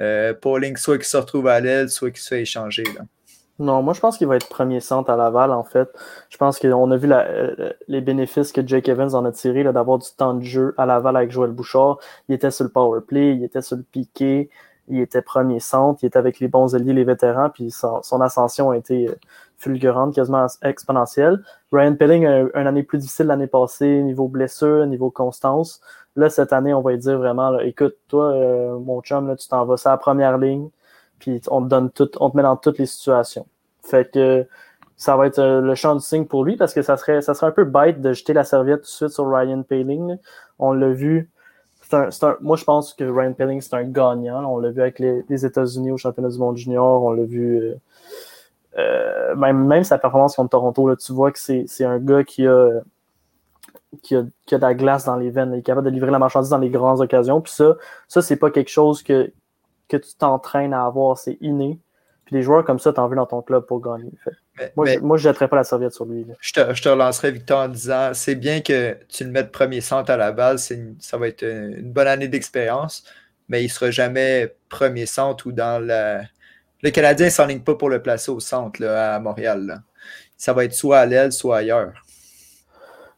[0.00, 2.84] Euh, Pauling, soit qu'il se retrouve à l'aile, soit qu'il se fait échanger.
[3.58, 5.90] Non, moi je pense qu'il va être premier centre à Laval en fait.
[6.30, 9.98] Je pense qu'on a vu euh, les bénéfices que Jake Evans en a tiré d'avoir
[9.98, 11.98] du temps de jeu à Laval avec Joël Bouchard.
[12.28, 14.48] Il était sur le power play, il était sur le piqué
[14.90, 18.70] il était premier centre, il était avec les bons alliés, les vétérans, puis son, ascension
[18.70, 19.14] a été euh,
[19.60, 21.42] fulgurante, quasiment exponentielle.
[21.70, 25.80] Ryan Pelling a une année plus difficile l'année passée, niveau blessure, niveau constance.
[26.16, 29.64] Là, cette année, on va dire vraiment, écoute, toi, euh, mon chum, là, tu t'en
[29.64, 30.68] vas à la première ligne,
[31.20, 33.46] puis on te donne tout, on te met dans toutes les situations.
[33.82, 34.46] Fait que
[34.96, 37.34] ça va être euh, le champ de signe pour lui parce que ça serait, ça
[37.34, 40.16] serait un peu bête de jeter la serviette tout de suite sur Ryan Paling.
[40.58, 41.30] On l'a vu
[42.40, 44.52] moi, je pense que Ryan Pelling, c'est un gagnant.
[44.52, 47.02] On l'a vu avec les, États-Unis au championnat du monde junior.
[47.02, 47.58] On l'a vu.
[47.58, 47.74] Euh,
[48.78, 52.46] euh, même, même sa performance contre Toronto, là, tu vois que c'est un gars qui
[52.46, 52.80] a,
[54.02, 55.52] qui a, qui, a, de la glace dans les veines.
[55.54, 57.40] Il est capable de livrer la marchandise dans les grandes occasions.
[57.40, 57.76] Puis ça,
[58.08, 59.32] ça c'est pas quelque chose que,
[59.88, 61.18] que tu t'entraînes à avoir.
[61.18, 61.78] C'est inné.
[62.24, 64.12] Puis des joueurs comme ça, tu en veux dans ton club pour gagner.
[64.76, 66.24] moi, je, ne jetterais pas la serviette sur lui.
[66.40, 69.80] Je te, je te, relancerai, Victor, en disant c'est bien que tu le mettes premier
[69.80, 70.72] centre à la base.
[71.00, 73.02] ça va être une, bonne année d'expérience,
[73.48, 76.22] mais il ne sera jamais premier centre ou dans la.
[76.82, 79.82] Le Canadien ne s'enligne pas pour le placer au centre à Montréal.
[80.36, 81.92] Ça va être soit à l'aile, soit ailleurs.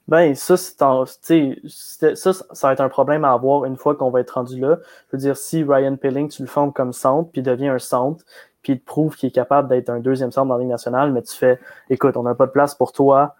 [0.08, 4.32] Ben, ça, ça, ça va être un problème à avoir une fois qu'on va être
[4.32, 4.78] rendu là.
[5.10, 8.24] Je veux dire, si Ryan Pilling, tu le formes comme centre, puis devient un centre,
[8.62, 11.12] puis il te prouve qu'il est capable d'être un deuxième centre dans la Ligue nationale,
[11.12, 13.36] mais tu fais, écoute, on n'a pas de place pour toi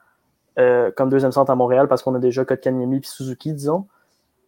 [0.59, 3.87] euh, comme deuxième centre à Montréal parce qu'on a déjà Kotkaniemi puis Suzuki, disons.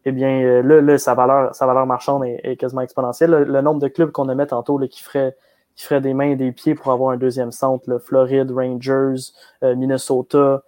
[0.05, 3.31] Eh bien, euh, là, là, sa, valeur, sa valeur marchande est, quasiment exponentielle.
[3.31, 5.35] Le, nombre de clubs qu'on a mis tantôt là, qui feraient
[5.77, 9.33] qui ferait des mains et des pieds pour avoir un deuxième centre, là, Floride, Rangers,
[9.62, 10.62] euh, Minnesota,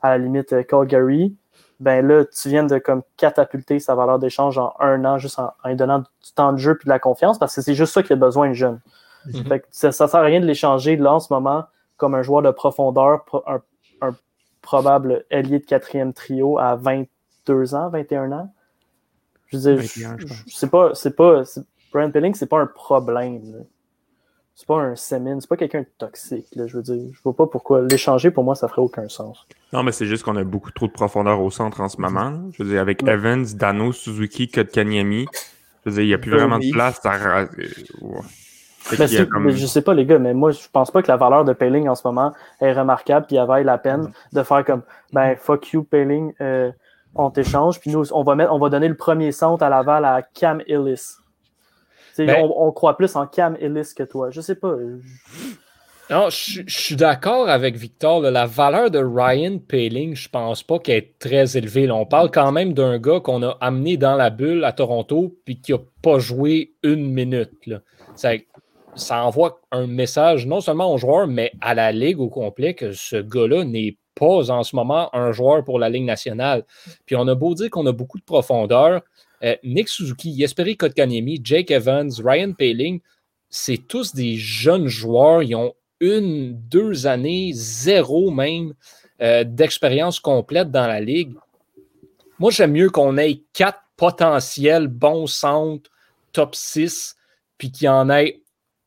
[0.00, 1.36] à la limite Calgary.
[1.80, 5.52] ben là, tu viens de comme catapulter sa valeur d'échange en un an, juste en,
[5.64, 8.02] lui donnant du temps de jeu puis de la confiance, parce que c'est juste ça
[8.02, 8.80] qu'il a besoin de jeune.
[9.26, 9.60] Mhm.
[9.70, 11.64] ça, ne sert à rien de l'échanger là en ce moment
[11.98, 13.60] comme un joueur de profondeur, un,
[14.62, 18.52] probable ailier de quatrième trio à 22 ans, 21 ans.
[19.46, 19.90] Je veux dire,
[20.46, 21.42] c'est pas, c'est pas,
[21.92, 23.64] Brian Pilling, c'est pas un problème.
[24.58, 26.46] C'est pas un Semin, c'est pas quelqu'un de toxique.
[26.56, 29.46] je veux dire, je vois pas pourquoi l'échanger pour moi ça ferait aucun sens.
[29.72, 32.32] Non, mais c'est juste qu'on a beaucoup trop de profondeur au centre en ce moment.
[32.50, 35.26] Je veux dire, avec Evans, Dano, Suzuki, Kotkaniemi,
[35.84, 37.00] je veux dire, il n'y a plus vraiment de place.
[37.04, 37.44] À...
[38.90, 41.88] Je sais pas, les gars, mais moi, je pense pas que la valeur de Payling
[41.88, 44.12] en ce moment est remarquable, puis il avait la peine mm.
[44.32, 44.82] de faire comme,
[45.12, 46.72] ben, fuck you, Payling, euh,
[47.14, 50.04] on t'échange, puis nous, on va, mettre, on va donner le premier centre à Laval
[50.04, 51.18] à Cam Ellis.
[52.26, 54.30] Ben- on, croit plus en Cam Ellis que toi.
[54.30, 54.74] Je sais pas.
[56.10, 58.22] Non, je, suis d'accord avec Victor.
[58.22, 61.90] la valeur de Ryan Paling, je pense pas qu'elle est très élevée.
[61.90, 65.60] on parle quand même d'un gars qu'on a amené dans la bulle à Toronto puis
[65.60, 67.50] qui n'a pas joué une minute.
[68.16, 68.30] Ça,
[68.94, 72.92] ça, envoie un message non seulement aux joueurs, mais à la Ligue au complet que
[72.92, 76.64] ce gars-là n'est pas en ce moment un joueur pour la Ligue nationale.
[77.04, 79.02] Puis on a beau dire qu'on a beaucoup de profondeur.
[79.44, 83.00] Euh, Nick Suzuki, Jesperi Kotkaniemi, Jake Evans, Ryan Paling,
[83.48, 85.42] c'est tous des jeunes joueurs.
[85.42, 88.74] Ils ont une, deux années, zéro même
[89.20, 91.32] euh, d'expérience complète dans la ligue.
[92.38, 95.90] Moi, j'aime mieux qu'on ait quatre potentiels bons centres,
[96.32, 97.16] top 6,
[97.56, 98.40] puis qu'il y en ait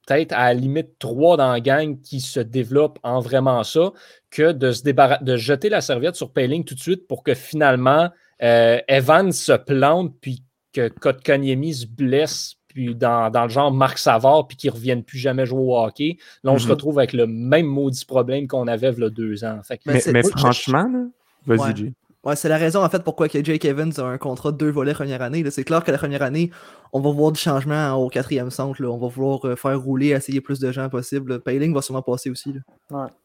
[0.06, 3.92] peut-être à la limite trois dans la gang qui se développent en vraiment ça,
[4.30, 4.84] que de, se
[5.24, 8.10] de jeter la serviette sur Payling tout de suite pour que finalement
[8.44, 14.48] euh, Evans se plante, puis que Kotkaniemi se blesse, puis dans, le genre Marc Savard,
[14.48, 16.18] puis qu'il ne revienne plus jamais jouer au hockey.
[16.44, 16.72] Là, on se mhm.
[16.72, 19.60] retrouve avec le même maudit problème qu'on avait il y a deux ans.
[19.86, 20.90] mais, franchement,
[21.46, 22.36] vas-y, ouais.
[22.36, 24.94] c'est la raison en fait pourquoi que Jake Evans a un contrat de deux volets
[24.94, 25.44] première année.
[25.50, 26.52] C'est clair que la première année,
[26.94, 28.84] on va voir du changement au quatrième centre.
[28.86, 31.42] On va vouloir euh, faire rouler, essayer plus de gens possible.
[31.42, 32.54] Payling va sûrement passer aussi.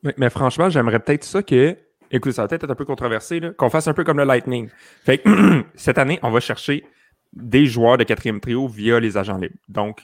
[0.02, 1.76] mais, franchement, j'aimerais peut-être ça que
[2.10, 4.68] écoute, ça va peut-être être un peu controversé, qu'on fasse un peu comme le Lightning.
[5.04, 5.22] Fait
[5.74, 6.84] cette année, on va chercher
[7.32, 9.56] des joueurs de quatrième trio via les agents libres.
[9.68, 10.02] Donc,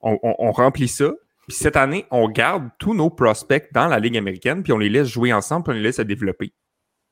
[0.00, 1.12] on, remplit ça.
[1.48, 4.90] Puis cette année, on garde tous nos prospects dans la Ligue américaine, puis on les
[4.90, 6.52] laisse jouer ensemble, puis on les laisse se développer.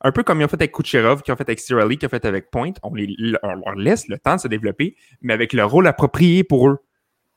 [0.02, 2.10] Un peu comme ils ont fait avec Kucherov, qu'ils ont fait avec Cirelli, qu'ils ont
[2.10, 5.86] fait avec Point, on, leur laisse le temps de se développer, mais avec le rôle
[5.86, 6.78] approprié pour eux.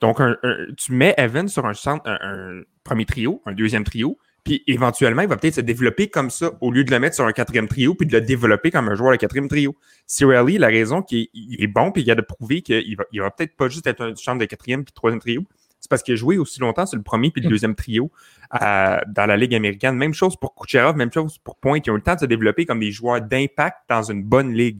[0.02, 0.20] Donc,
[0.78, 5.28] tu mets Evan sur un, centre, un, premier trio, un deuxième trio, puis éventuellement, il
[5.28, 7.96] va peut-être se développer comme ça au lieu de le mettre sur un quatrième trio
[7.96, 9.76] puis de le développer comme un joueur de quatrième trio.
[10.08, 13.32] Cirelli, la raison qu'il est bon puis il a de prouver qu'il va, il va
[13.32, 15.44] peut-être pas juste être un chambre de quatrième puis troisième trio,
[15.86, 18.12] c'est parce qu'il a joué aussi longtemps sur le premier puis le deuxième trio
[18.52, 19.96] dans la Ligue américaine.
[19.96, 21.80] Même chose pour Kucherov, même chose pour Point.
[21.86, 24.54] Ils ont eu le temps de se développer comme des joueurs d'impact dans une bonne
[24.54, 24.80] ligue.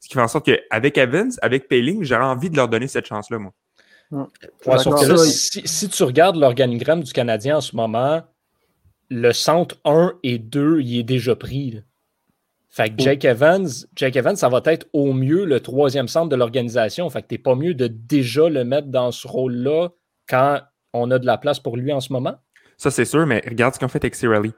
[0.00, 3.06] Ce qui fait en sorte qu'avec Evans, avec Payling, j'aurais envie de leur donner cette
[3.06, 3.52] chance-là, moi.
[5.16, 8.22] si, tu regardes l'organigramme du Canadien en ce moment,
[9.08, 11.82] le centre 1 et 2, il est déjà pris.
[12.68, 13.02] Fait que oh.
[13.04, 17.08] Jake Evans, Jake Evans, ça va être au mieux le troisième centre de l'organisation.
[17.08, 19.88] Fait que t'es pas mieux de déjà le mettre dans ce rôle-là
[20.28, 20.60] quand
[20.92, 22.34] on a de la place pour lui en ce moment?
[22.76, 24.52] Ça, c'est sûr, mais regarde ce qu'on fait avec Cirelli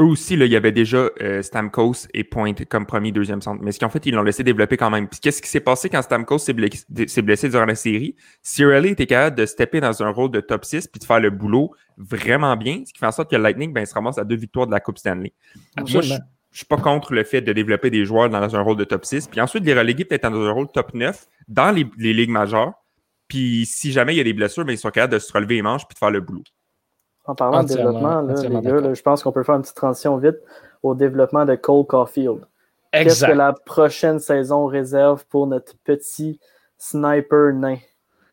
[0.00, 3.62] eux aussi, là, il y avait déjà euh, Stamkos et Point comme premier, deuxième centre.
[3.62, 5.08] Mais ce qu'en fait, ils l'ont laissé développer quand même.
[5.08, 8.16] Puis qu'est-ce qui s'est passé quand Stamkos s'est blessé, durant la série?
[8.42, 11.30] Cirelli était capable de stepper dans un rôle de top 6 puis de faire le
[11.30, 14.36] boulot vraiment bien, ce qui fait en sorte que Lightning ben, se ramasse à deux
[14.36, 15.32] victoires de la Coupe Stanley.
[15.76, 16.14] Moi, je,
[16.54, 19.04] je suis pas contre le fait de développer des joueurs dans un rôle de top
[19.04, 22.72] 6, puis ensuite les reléguer peut-être dans un rôle top 9 dans les, ligues majeures.
[23.26, 25.56] Puis si jamais il y a des blessures, ben, ils sont capables de se relever
[25.56, 26.44] les manches puis de faire le boulot.
[27.26, 30.36] En parlant de développement, les gars, je pense qu'on peut faire une petite transition vite
[30.82, 32.40] au développement de Cole Caulfield.
[32.92, 36.38] Qu'est-ce que la prochaine saison réserve pour notre petit
[36.78, 37.78] sniper nain?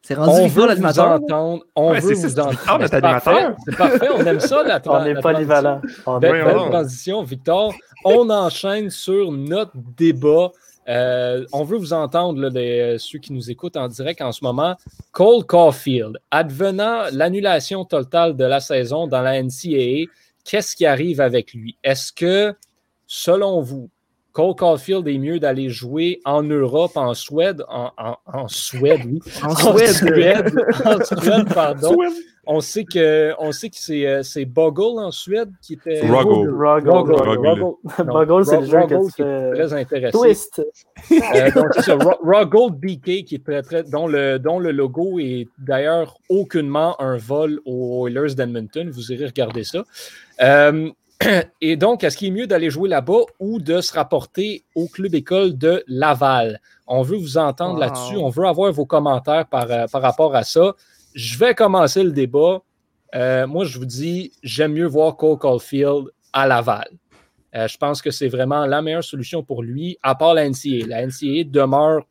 [0.03, 1.11] C'est rendu on veut l'animateur.
[1.11, 1.63] entendre.
[1.75, 2.87] On veut vous entendre.
[2.89, 3.47] C'est parfait.
[3.65, 4.07] C'est parfait.
[4.15, 5.79] On aime ça, la, On n'est pas polyvalent.
[6.19, 7.73] Belle, belle transition, Victor.
[8.03, 10.51] On enchaîne sur notre débat
[10.89, 14.75] euh, on veut vous entendre, euh, ceux qui nous écoutent en direct en ce moment.
[15.11, 20.09] Cole Caulfield, advenant l'annulation totale de la saison dans la NCAA,
[20.43, 21.77] qu'est-ce qui arrive avec lui?
[21.83, 22.55] Est-ce que,
[23.05, 23.89] selon vous,
[24.33, 29.19] Cole Caulfield est mieux d'aller jouer en Europe, en Suède, en, Suède, oui.
[29.43, 30.53] En, Suède.
[30.85, 31.97] en Suède, pardon.
[32.47, 36.01] On sait que, on sait que c'est, euh, c'est Bogle en Suède qui était.
[36.01, 36.49] Ruggle.
[37.99, 38.79] Ruggle, c'est le jeu
[39.15, 40.19] qui est très intéressant.
[40.19, 40.61] Twist.
[41.11, 45.47] Euh, donc, c'est Ruggle BK qui est très, très, dont, le, dont le logo est
[45.59, 48.89] d'ailleurs aucunement un vol aux Oilers d'Edmonton.
[48.89, 49.83] Vous irez regarder ça.
[50.41, 50.89] Euh,
[51.61, 55.13] Et donc, est-ce qu'il est mieux d'aller jouer là-bas ou de se rapporter au club
[55.15, 56.61] école de Laval?
[56.87, 58.17] On veut vous entendre là-dessus.
[58.17, 60.73] On veut avoir vos commentaires par, euh, par, rapport à ça.
[61.13, 62.61] Je vais commencer le débat.
[63.15, 66.89] Euh, moi, je vous dis, j'aime mieux voir Cole Caulfield à Laval.
[67.55, 70.87] Euh, je pense que c'est vraiment la meilleure solution pour lui, à part la NCA.
[70.87, 72.03] La NCA demeure,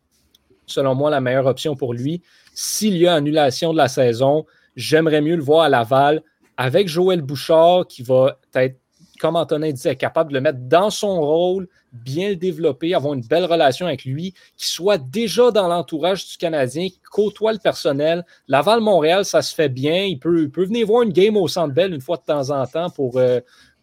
[0.66, 2.22] selon moi, la meilleure option pour lui.
[2.54, 4.44] S'il y a annulation de la saison,
[4.76, 6.22] j'aimerais mieux le voir à Laval
[6.56, 8.79] avec Joël Bouchard qui va être,
[9.20, 13.20] comme Antonin disait, capable de le mettre dans son rôle, bien le développer, avoir une
[13.20, 18.24] belle relation avec lui, qui soit déjà dans l'entourage du Canadien, qui côtoie le personnel.
[18.48, 20.04] Laval-Montréal, ça se fait bien.
[20.04, 22.88] Il peut, venir voir une game au Centre Bell une fois de temps en temps
[22.88, 23.40] pour, euh,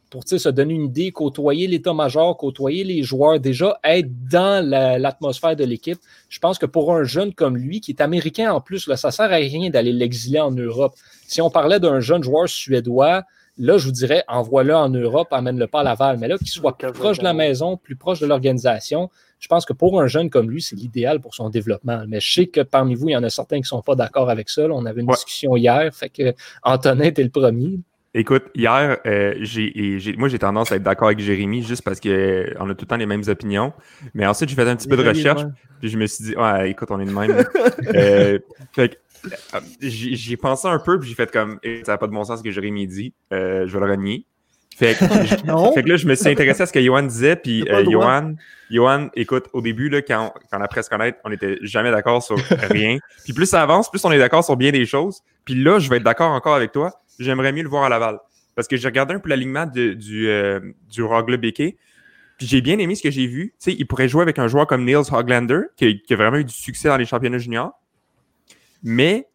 [0.10, 5.66] pour se donner une idée, côtoyer l'état-major, côtoyer les joueurs, déjà être dans l'atmosphère de
[5.66, 6.00] l'équipe.
[6.30, 9.12] Je pense que pour un jeune comme lui, qui est américain en plus, ça ne
[9.12, 10.96] sert à rien d'aller l'exiler en Europe.
[11.28, 13.24] Si on parlait d'un jeune joueur suédois,
[13.58, 16.18] là, je vous dirais, envoie-le en Europe, amène-le pas à Laval.
[16.18, 19.66] Mais là, qu'il soit plus proche de la maison, plus proche de l'organisation, je pense
[19.66, 22.04] que pour un jeune comme lui, c'est l'idéal pour son développement.
[22.08, 23.96] Mais je sais que parmi vous, il y en a certains qui ne sont pas
[23.96, 24.64] d'accord avec ça.
[24.70, 26.34] on avait une discussion hier, fait que
[26.64, 27.80] Antonin était le premier.
[28.14, 29.36] Écoute, hier, euh,
[30.18, 32.88] moi j'ai tendance à être d'accord avec Jérémy juste parce qu'on euh, a tout le
[32.88, 33.74] temps les mêmes opinions.
[34.16, 35.44] Mais ensuite, j'ai fait un petit peu de recherche.
[35.80, 37.46] Puis je me suis dit, ouais, écoute, on est de même.
[37.94, 38.40] euh,
[38.72, 39.00] fait
[39.82, 42.44] j'ai pensé un peu, puis j'ai fait comme, ça n'a pas de bon sens ce
[42.44, 43.14] que Jérémy dit.
[43.34, 44.26] Euh, je vais le renier.
[44.76, 45.06] Fait que,
[45.74, 48.36] fait que, là, je me suis intéressé à ce que Johan disait, puis Johan,
[48.70, 52.38] Johan, écoute, au début, là, quand, quand la presse connaît, on n'était jamais d'accord sur
[52.70, 53.00] rien.
[53.24, 55.22] puis plus ça avance, plus on est d'accord sur bien des choses.
[55.46, 58.20] Puis là, je vais être d'accord encore avec toi j'aimerais mieux le voir à Laval.
[58.56, 60.60] Parce que j'ai regardé un peu l'alignement du, euh,
[60.90, 61.76] du Rogle Puis
[62.40, 63.54] j'ai bien aimé ce que j'ai vu.
[63.60, 66.44] Tu sais, il pourrait jouer avec un joueur comme Niels Hoglander, qui, a vraiment eu
[66.44, 67.74] du succès dans les championnats juniors.
[68.84, 69.28] Mais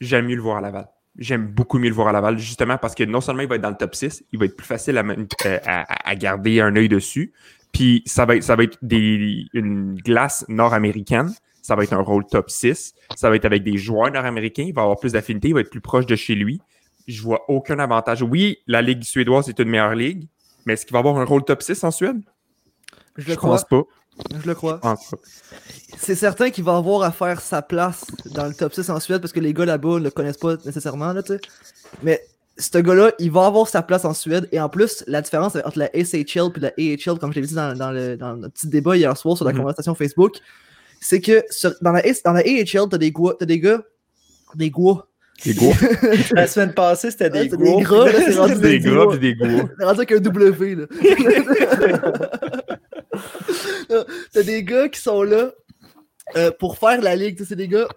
[0.00, 0.88] j'aime mieux le voir à Laval.
[1.16, 3.62] J'aime beaucoup mieux le voir à Laval, justement parce que non seulement il va être
[3.62, 6.88] dans le top 6, il va être plus facile à, euh, à, garder un œil
[6.88, 7.32] dessus.
[7.72, 11.32] Puis ça va être, ça va être des, une glace nord-américaine
[11.64, 12.92] ça va être un rôle top 6.
[13.16, 14.64] Ça va être avec des joueurs nord-américains.
[14.64, 15.48] Il va avoir plus d'affinité.
[15.48, 16.60] Il va être plus proche de chez lui.
[17.08, 18.20] Je vois aucun avantage.
[18.22, 20.28] Oui, la Ligue suédoise est une meilleure ligue,
[20.66, 22.20] mais est-ce qu'il va avoir un rôle top 6 en Suède?
[23.16, 23.52] Je crois.
[23.52, 23.82] pense pas.
[24.42, 24.80] Je le crois.
[25.98, 29.20] C'est certain qu'il va avoir à faire sa place dans le top 6 en Suède
[29.20, 31.12] parce que les gars là-bas ne le connaissent pas nécessairement.
[31.12, 31.22] Là,
[32.02, 32.22] mais
[32.56, 34.48] ce gars-là, il va avoir sa place en Suède.
[34.52, 37.54] Et en plus, la différence entre la SHL et la AHL, comme je l'ai dit
[37.54, 39.56] dans, le, dans, notre petit débat hier soir sur la mm-hmm.
[39.56, 40.36] conversation Facebook,
[41.00, 41.44] c'est que
[41.82, 43.82] dans, la, dans la AHL, t'as des, as des gars.
[44.54, 45.04] Des gars.
[45.44, 45.72] Des gars.
[46.32, 47.56] la semaine passée, c'était des gars.
[47.56, 49.06] Des gars, c'est rendu des, des gars.
[49.78, 50.86] C'est rendu avec un W, là.
[54.32, 55.52] T'as des gars qui sont là
[56.36, 57.42] euh, pour faire la ligue.
[57.46, 57.88] C'est des gars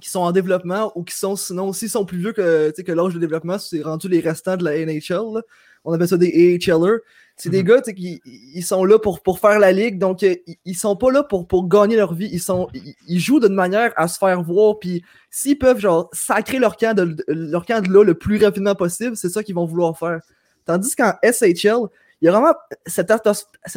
[0.00, 3.14] qui sont en développement ou qui sont sinon aussi sont plus vieux que, que l'âge
[3.14, 3.58] de développement.
[3.58, 5.34] C'est rendu les restants de la NHL.
[5.34, 5.42] Là.
[5.84, 6.98] On appelle ça des AHLers.
[7.36, 7.68] C'est des mhm.
[7.68, 10.34] gars qui ils sont là pour, pour faire la ligue, donc euh,
[10.64, 12.28] ils sont pas là pour, pour gagner leur vie.
[12.30, 12.68] Ils, sont,
[13.08, 16.94] ils, jouent d'une manière à se faire voir, puis s'ils peuvent genre sacrer leur camp,
[16.94, 20.20] de, leur camp de là le plus rapidement possible, c'est ça qu'ils vont vouloir faire.
[20.66, 21.88] Tandis qu'en SHL,
[22.22, 22.54] il y a vraiment
[22.86, 23.10] cette,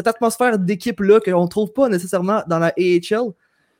[0.07, 3.31] atmosphère d'équipe-là qu'on ne trouve pas nécessairement dans la AHL.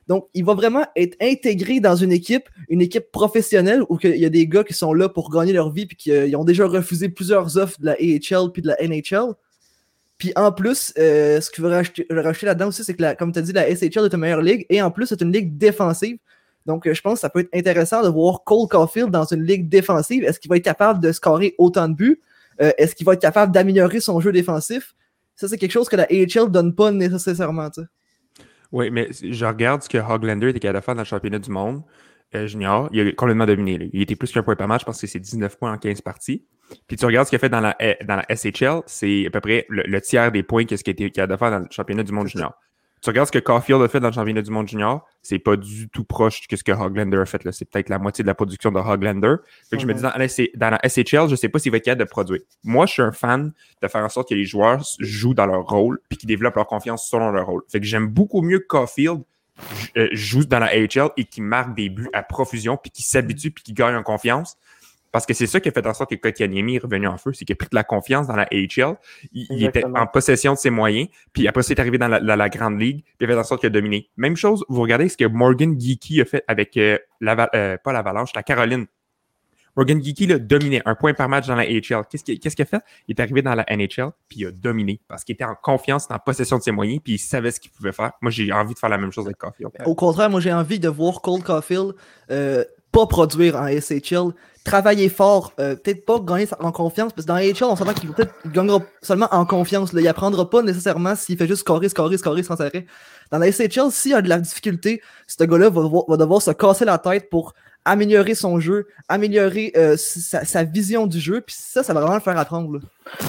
[0.07, 4.25] Donc, il va vraiment être intégré dans une équipe, une équipe professionnelle où il y
[4.25, 6.65] a des gars qui sont là pour gagner leur vie puis qui euh, ont déjà
[6.65, 9.33] refusé plusieurs offres de la AHL puis de la NHL.
[10.17, 13.43] Puis en plus, euh, ce qu'il veut rajouter, là-dedans aussi, c'est que, comme tu as
[13.43, 16.17] dit, la SHL est une meilleure ligue et en plus, c'est une ligue défensive.
[16.65, 19.43] Donc, euh, je pense que ça peut être intéressant de voir Cole Caulfield dans une
[19.43, 20.23] ligue défensive.
[20.23, 22.21] Est-ce qu'il va être capable de scorer autant de buts?
[22.61, 24.95] Euh, est-ce qu'il va être capable d'améliorer son jeu défensif?
[25.35, 27.69] Ça, c'est quelque chose que la AHL ne donne pas nécessairement.
[28.71, 31.51] Oui, mais je regarde ce que Hoglander était capable de faire dans le championnat du
[31.51, 31.83] monde
[32.45, 32.89] junior.
[32.91, 33.89] Il a complètement dominé.
[33.93, 34.81] Il était plus qu'un point par match.
[34.81, 36.45] Je pense que c'est 19 points en 15 parties.
[36.87, 39.39] Puis tu regardes ce qu'il a fait dans la, dans la SHL, c'est à peu
[39.39, 42.11] près le, tiers des points que ce qu'il a, a faire dans le championnat du
[42.11, 42.53] monde junior.
[43.05, 45.55] Tu regardes ce que Caulfield a fait dans le championnat du monde junior, c'est pas
[45.57, 47.43] du tout proche de ce que Hoglander a fait.
[47.43, 47.51] là.
[47.51, 49.35] C'est peut-être la moitié de la production de Hoglander.
[49.69, 51.85] Fait que je me dis, dans, dans la SHL, je sais pas s'il va être
[51.85, 52.41] capable de produire.
[52.63, 53.53] Moi, je suis un fan
[53.83, 56.65] de faire en sorte que les joueurs jouent dans leur rôle puis qu'ils développent leur
[56.65, 57.61] confiance selon leur rôle.
[57.71, 59.21] Fait que j'aime beaucoup mieux que Caulfield
[59.97, 63.51] euh, joue dans la AHL et qui marque des buts à profusion puis qui s'habitue
[63.51, 64.57] puis qui gagne en confiance
[65.15, 67.31] parce que c'est ça qui a fait en sorte que Kotkaniemi est revenu en feu,
[67.31, 68.97] c'est qu'il a pris de la confiance dans la AHL.
[69.31, 71.07] Il, était en possession de ses moyens.
[71.31, 73.01] Puis après, c'est arrivé dans la, Grande Ligue.
[73.01, 74.09] Puis il a fait en sorte qu'il a dominé.
[74.17, 77.93] Même chose, vous regardez ce que Morgan Geeky a fait avec, euh, la, euh, pas
[77.93, 78.87] l'Avalanche, la Caroline.
[79.77, 82.03] Morgan Geeky a dominé un point par match dans la AHL.
[82.09, 82.81] Qu'est-ce qu'il a fait?
[83.07, 86.07] Il est arrivé dans la NHL, puis il a dominé parce qu'il était en confiance,
[86.09, 88.11] en possession de ses moyens, puis il savait ce qu'il pouvait faire.
[88.21, 89.71] Moi, j'ai envie de faire la même chose avec Caulfield.
[89.85, 91.93] Au contraire, moi, j'ai envie de voir Cole Caulfield
[92.31, 94.31] euh, pas produire en SHL,
[94.63, 98.09] travailler fort, euh, peut-être pas gagner en confiance, parce que dans HL, on s'entend qu'il
[98.53, 99.91] gagnera seulement en confiance.
[99.91, 99.99] Là.
[99.99, 102.85] Il apprendra pas nécessairement s'il fait juste scorer, scorer, scorer sans arrêt.
[103.35, 106.85] Dans la SHL, s'il a de la difficulté, ce gars-là va, va, devoir se casser
[106.85, 111.93] la tête pour améliorer son jeu, améliorer euh, sa, vision du jeu, puis ça, ça
[111.93, 112.79] va vraiment le faire apprendre.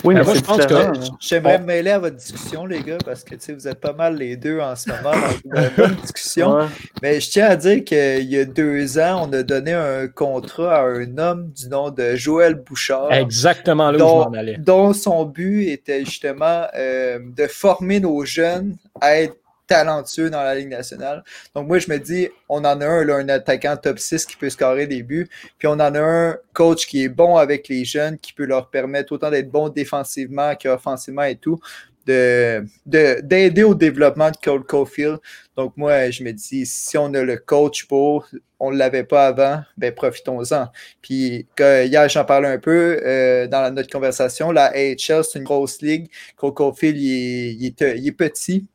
[0.04, 0.74] Oui, mais moi, je pense que
[1.20, 4.36] j'aimerais me mêler à votre discussion, les gars, parce que vous êtes pas mal les
[4.36, 6.68] deux en ce moment dans une bonne discussion.
[7.02, 10.76] Mais je tiens à dire qu'il y a deux ans, on a donné un contrat
[10.76, 13.12] à un homme du nom de Joël Bouchard.
[13.12, 14.56] Exactement là dont, où je allais.
[14.56, 19.36] Dont son but était justement euh, de former nos jeunes à être
[19.66, 21.24] talentueux dans la Ligue nationale.
[21.54, 24.36] Donc moi, je me dis, on en a un, là, un attaquant top 6 qui
[24.36, 27.84] peut scorer des buts, puis on en a un coach qui est bon avec les
[27.84, 31.60] jeunes, qui peut leur permettre autant d'être bon défensivement qu'offensivement et tout,
[32.06, 35.18] d'aider de, au développement de Cole Caulfield.
[35.56, 38.28] Donc moi, je me dis, si on a le coach pour,
[38.60, 40.68] on ne l'avait pas avant, ben profitons-en.
[41.02, 45.82] Puis hier, j'en parlais un peu euh, dans notre conversation, la AHL, c'est une grosse
[45.82, 46.08] ligue.
[46.36, 48.68] Cole Caulfield, il est petit,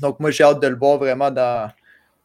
[0.00, 1.70] donc, moi, j'ai hâte de le voir vraiment dans,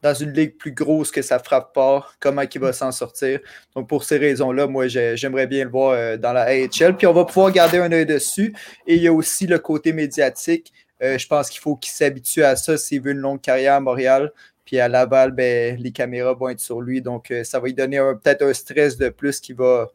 [0.01, 3.39] dans une ligue plus grosse que ça frappe pas, comment il va s'en sortir.
[3.75, 6.95] Donc, pour ces raisons-là, moi, j'aimerais bien le voir euh, dans la AHL.
[6.97, 8.53] Puis, on va pouvoir garder un œil dessus.
[8.87, 10.71] Et il y a aussi le côté médiatique.
[11.03, 13.79] Euh, je pense qu'il faut qu'il s'habitue à ça s'il veut une longue carrière à
[13.79, 14.31] Montréal.
[14.63, 17.01] Puis à Laval, ben, les caméras vont être sur lui.
[17.01, 19.91] Donc, euh, ça va lui donner peut-être un stress de plus qui va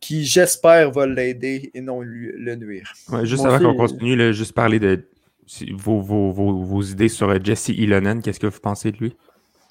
[0.00, 2.92] qui, j'espère, va l'aider et non le nuire.
[3.22, 5.02] juste avant qu'on continue, juste parler de
[5.72, 8.22] vos, vos, vos, idées sur Jesse Ilonen.
[8.22, 9.16] Qu'est-ce que vous pensez de lui?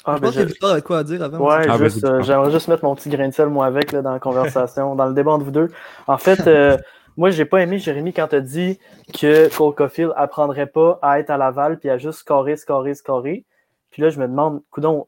[0.05, 1.38] Ah, je pense ben, qu'il y a quoi à dire avant.
[1.39, 4.11] Ouais, ah, euh, j'aimerais juste mettre mon petit grain de sel, moi, avec, là, dans
[4.11, 5.71] la conversation, dans le débat entre vous deux.
[6.07, 6.78] En fait, euh,
[7.17, 8.80] moi, j'ai pas aimé, Jérémy, quand tu as dit
[9.13, 13.45] que Cole Caulfield apprendrait pas à être à Laval puis à juste scorer, scorer, scorer.
[13.91, 15.07] Puis là, je me demande, coudon,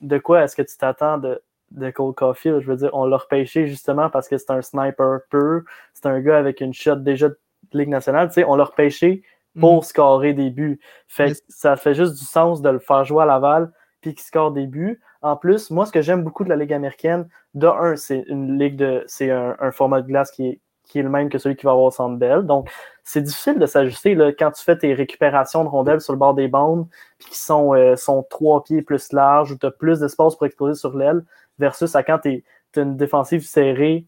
[0.00, 1.42] de quoi est-ce que tu t'attends de,
[1.72, 2.60] de Cole Caulfield?
[2.60, 5.62] Je veux dire, on l'a repêché justement parce que c'est un sniper pur.
[5.94, 7.38] C'est un gars avec une shot déjà de
[7.72, 8.28] Ligue nationale.
[8.28, 9.22] Tu sais, on l'a repêché
[9.58, 9.82] pour mm.
[9.82, 10.80] scorer des buts.
[11.06, 14.52] Fait ça fait juste du sens de le faire jouer à Laval puis qu'il score
[14.52, 15.00] des buts.
[15.22, 18.58] En plus, moi, ce que j'aime beaucoup de la Ligue américaine, de un, c'est une
[18.58, 19.04] ligue de.
[19.06, 21.72] c'est un, format de glace qui est, qui est le même que celui qui va
[21.72, 22.42] avoir au centre.
[22.42, 22.70] Donc,
[23.04, 26.48] c'est difficile de s'ajuster quand tu fais tes récupérations de rondelles sur le bord des
[26.48, 26.86] bandes,
[27.18, 30.46] puis qui sont, euh, sont trois pieds plus larges, où tu as plus d'espace pour
[30.46, 31.24] exploser sur l'aile,
[31.58, 32.44] versus à quand tu
[32.76, 34.06] as une défensive serrée,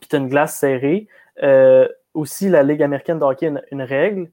[0.00, 1.08] puis tu as une glace serrée.
[1.42, 4.30] Euh, aussi, la Ligue américaine de hockey a une règle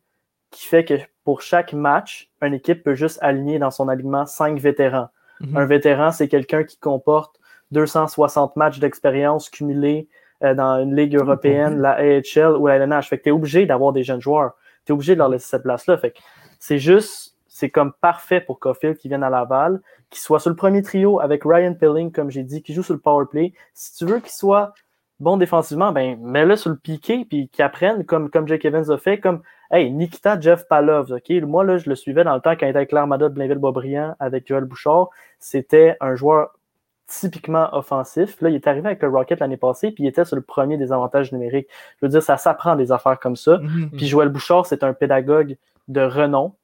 [0.56, 0.94] qui fait que
[1.26, 5.10] pour chaque match, une équipe peut juste aligner dans son alignement cinq vétérans.
[5.42, 5.58] Mhm.
[5.58, 7.36] Un vétéran, c'est quelqu'un qui comporte
[7.72, 10.08] 260 matchs d'expérience cumulés
[10.44, 13.10] euh, dans une ligue européenne, la AHL ou la LNH.
[13.10, 14.54] Fait que tu es obligé d'avoir des jeunes joueurs.
[14.86, 15.98] Tu es obligé de leur laisser cette place-là.
[15.98, 16.20] Fait que
[16.60, 20.56] c'est juste, c'est comme parfait pour Caulfield qui vienne à Laval, qu'il soit sur le
[20.56, 23.52] premier trio avec Ryan Pilling, comme j'ai dit, qui joue sur le power play.
[23.74, 24.74] Si tu veux qu'il soit
[25.20, 28.98] bon défensivement, ben mets-le sur le piqué puis qu'il apprenne comme, comme Jake Evans a
[28.98, 29.42] fait, comme
[29.72, 31.30] Hey, Nikita Jeff Palov, OK?
[31.42, 34.16] Moi, là, je le suivais dans le temps quand il était avec l'Armada de Blainville-Boisbriand
[34.20, 35.10] avec Joel Bouchard.
[35.40, 36.52] C'était un joueur
[37.08, 38.42] typiquement offensif.
[38.42, 40.78] Là, il est arrivé avec le Rocket l'année passée, puis il était sur le premier
[40.78, 41.68] des avantages numériques.
[42.00, 43.58] Je veux dire, ça s'apprend des affaires comme ça.
[43.58, 43.92] Mhm.
[43.92, 45.58] Puis Joël Bouchard, c'est un pédagogue
[45.88, 46.56] de renom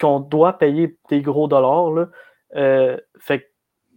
[0.00, 1.90] qu'on doit payer des gros dollars.
[1.90, 2.08] Là.
[2.56, 3.50] Euh, fait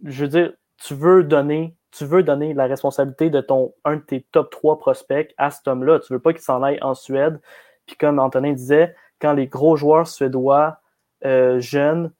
[0.04, 4.00] je veux dire, tu veux donner tu veux donner la responsabilité de ton un de
[4.00, 6.00] tes top 3 prospects à cet homme-là.
[6.00, 7.40] Tu veux pas qu'il s'en aille en Suède.
[7.86, 10.80] Puis comme Antonin disait, quand les gros joueurs suédois
[11.24, 12.12] euh, jeunes,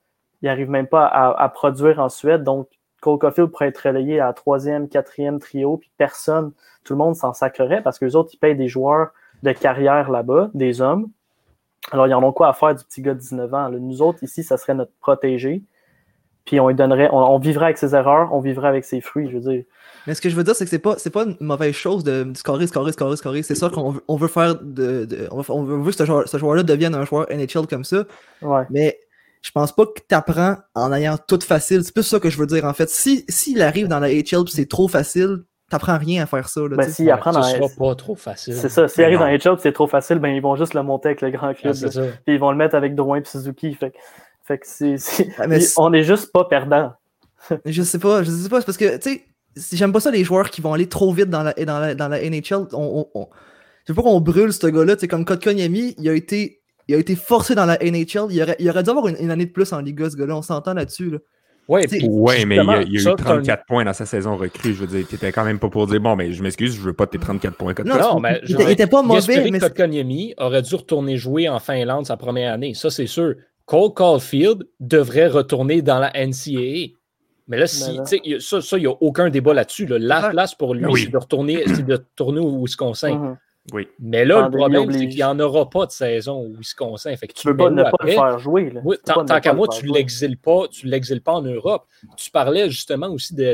[0.42, 2.44] ils n'arrivent même pas à, produire en Suède.
[2.44, 2.68] Donc,
[3.00, 6.52] Cole Caulfield pourrait être relayé à troisième, quatrième trio, puis personne,
[6.84, 9.10] tout le monde s'en sacrerait parce que les autres, ils payent des joueurs
[9.42, 11.08] de carrière là-bas, des hommes.
[11.92, 13.70] Alors, ils en ont quoi à faire du petit gars de 19 ans?
[13.70, 15.62] Nous autres, ici, ça serait notre protégé
[16.46, 19.52] puis on donnerait, on, vivrait avec ses erreurs, on vivrait avec ses fruits, je veux
[19.52, 19.64] dire.
[20.06, 22.04] Mais ce que je veux dire, c'est que c'est pas, c'est pas une mauvaise chose
[22.04, 23.42] de, scorer, scorer, scorer, scorer.
[23.42, 26.62] C'est ça qu'on veut, on veut faire de, on, veut, que ce joueur, ce joueur-là
[26.62, 28.04] devienne un joueur NHL comme ça.
[28.40, 28.62] Ouais.
[28.70, 29.00] Mais
[29.42, 31.82] je pense pas que tu apprends en ayant tout facile.
[31.82, 32.88] C'est plus ça que je veux dire en fait.
[32.88, 36.60] Si s'il arrive dans la HL c'est trop facile, t'apprends rien à faire ça.
[36.60, 38.54] Là, ben, s'il apprend dans sera pas trop facile.
[38.54, 38.86] C'est ça.
[38.86, 41.30] S'il arrive dans HL c'est trop facile, ben ils vont juste le monter avec le
[41.30, 41.74] grand club.
[41.74, 43.74] puis ils vont le mettre avec Drouin et Suzuki.
[43.74, 43.92] Fait
[44.46, 44.96] fait que c'est.
[45.76, 46.92] on est juste pas perdant.
[47.64, 49.22] je sais pas, je sais pas, parce que, tu
[49.56, 51.94] sais, j'aime pas ça les joueurs qui vont aller trop vite dans la, dans la,
[51.94, 52.68] dans la NHL.
[52.72, 53.28] On, on,
[53.86, 56.60] Je veux pas qu'on brûle ce gars-là, tu sais, comme Kotkaniemi, il a été.
[56.88, 58.28] Il a été forcé dans la NHL.
[58.30, 60.36] Il aurait, il aurait dû avoir une, année de plus en Liga, ce gars-là.
[60.36, 61.10] On s'entend là-dessus.
[61.10, 61.18] Là.
[61.66, 64.36] Ouais, ouais mais il y a, il y a eu 34 points dans sa saison
[64.36, 64.72] recrue.
[64.72, 66.92] Je veux dire, t'étais quand même pas pour dire bon, mais je m'excuse, je veux
[66.92, 67.74] pas tes 34 points.
[67.84, 69.50] Non, non, mais il était pas mauvais.
[69.50, 72.74] Mais Kotkaniemi aurait dû retourner jouer en Finlande sa première année.
[72.74, 73.34] Ça, c'est sûr.
[73.66, 76.94] Cole Caulfield devrait retourner dans la NCAA.
[77.48, 78.00] Mais là, si,
[78.40, 79.86] ça, il n'y a aucun débat là-dessus.
[79.86, 83.10] La place pour lui, c'est de retourner, de retourner au Wisconsin.
[83.10, 83.36] Mm-hmm.
[83.72, 83.88] Oui.
[83.98, 87.14] Mais là, le problème, c'est qu'il n'y en aura pas de saison au Wisconsin.
[87.16, 88.72] Fait que tu, peux pas ne pas le faire jouer.
[89.04, 91.86] tant, qu'à moi, tu ne l'exiles pas, tu l'exiles pas en Europe.
[92.16, 93.52] Tu parlais justement aussi de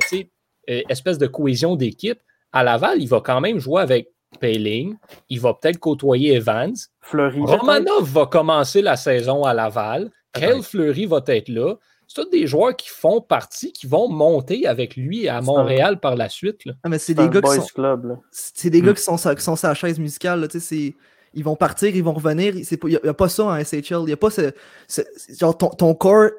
[0.71, 2.21] euh, espèce de cohésion d'équipe.
[2.53, 4.97] À Laval, il va quand même jouer avec Payling.
[5.31, 6.75] Il va peut-être côtoyer Evans.
[7.03, 7.41] Fleury.
[7.43, 10.11] Romanov va commencer la saison à Laval.
[10.33, 11.75] Kyle Fleury va être là
[12.13, 16.17] c'est tous des joueurs qui font partie, qui vont monter avec lui à Montréal par
[16.17, 16.61] la suite.
[16.85, 18.21] Ah, mais c'est des, gars qui sont...
[18.31, 20.47] C'est des gars qui sont, qui sont sur la chaise musicale.
[21.35, 22.55] ils vont partir, ils vont revenir.
[22.55, 24.09] Il n'y a, pas ça en SHL.
[24.09, 24.53] Y a pas ce,
[25.39, 26.31] genre ton, ton corps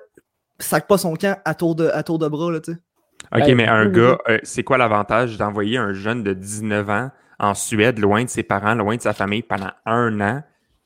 [0.59, 2.51] sac pas son camp à tour de, à tour de bras.
[2.51, 7.09] Là, OK, mais un gars, euh, c'est quoi l'avantage d'envoyer un jeune de 19 ans
[7.39, 10.43] en Suède, loin de ses parents, loin de sa famille, pendant un an?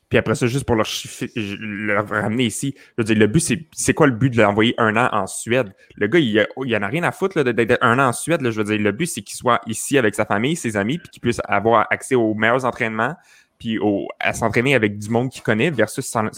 [0.10, 4.08] Puis après ça, juste pour le, ramener ici, je veux dire, le but, c'est quoi
[4.08, 5.74] le but de l'envoyer un an en Suède?
[5.96, 8.40] Le gars, il, il en a rien à foutre d'être un an en Suède.
[8.42, 11.10] je veux dire, le but, c'est qu'il soit ici avec sa famille, ses amis, puis
[11.10, 13.16] qu'il puisse avoir accès aux meilleurs entraînements,
[13.60, 13.80] puis
[14.20, 16.30] à s'entraîner avec du monde qu'il connaît versus sans,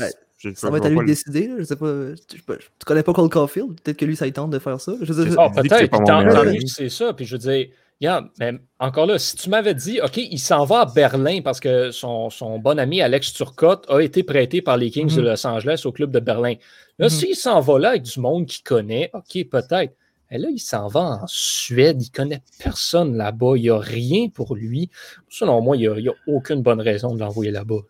[0.55, 1.51] ça va être à lui de décider.
[1.57, 1.93] Je sais pas.
[2.27, 2.39] Tu,
[2.85, 3.79] connais pas Cole Caulfield.
[3.81, 4.93] Peut-être que lui, ça il tente de faire ça.
[5.01, 6.67] Je sais, ah, peut-être.
[6.67, 7.13] C'est ça.
[7.13, 7.67] Puis je veux dire,
[8.01, 11.91] mais encore là, si tu m'avais dit, OK, il s'en va à Berlin parce que
[11.91, 12.29] son,
[12.59, 15.27] bon ami Alex Turcotte a été prêté par les Kings de mhm.
[15.27, 16.55] Los Angeles au club de Berlin.
[16.97, 17.09] Là, mhm.
[17.09, 19.93] s'il s'en va là avec du monde qu'il connaît, OK, peut-être.
[20.31, 24.29] Mais là, il s'en va en Suède, il connaît personne là-bas, il n'y a rien
[24.29, 24.89] pour lui.
[25.27, 27.81] Selon moi, il n'y a, aucune bonne raison de l'envoyer là-bas.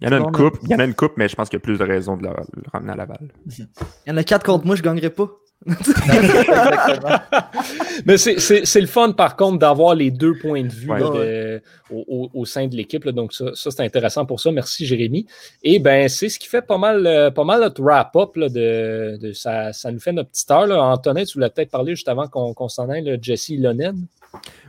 [0.00, 1.48] Il y en a une coupe, il y en a une coupe, mais je pense
[1.48, 2.30] qu'il y a plus de raisons de le,
[2.72, 3.28] ramener à Laval.
[3.46, 3.66] Il
[4.06, 5.28] y en a quatre contre moi, je ne gagnerai pas.
[8.06, 10.90] Mais c'est le fun, par contre, d'avoir les deux points de vue
[11.90, 13.06] au, sein de l'équipe.
[13.08, 14.50] Donc, ça, c'est intéressant pour ça.
[14.50, 15.26] Merci, Jérémy.
[15.62, 18.38] Et ben c'est ce qui fait pas mal, euh, pas mal notre wrap-up.
[18.38, 20.66] De, ça, ça, nous fait notre petite heure.
[20.66, 20.82] Là.
[20.82, 24.06] Antonin, tu voulais peut-être parler juste avant qu'on s'en aille, Jesse Lonen.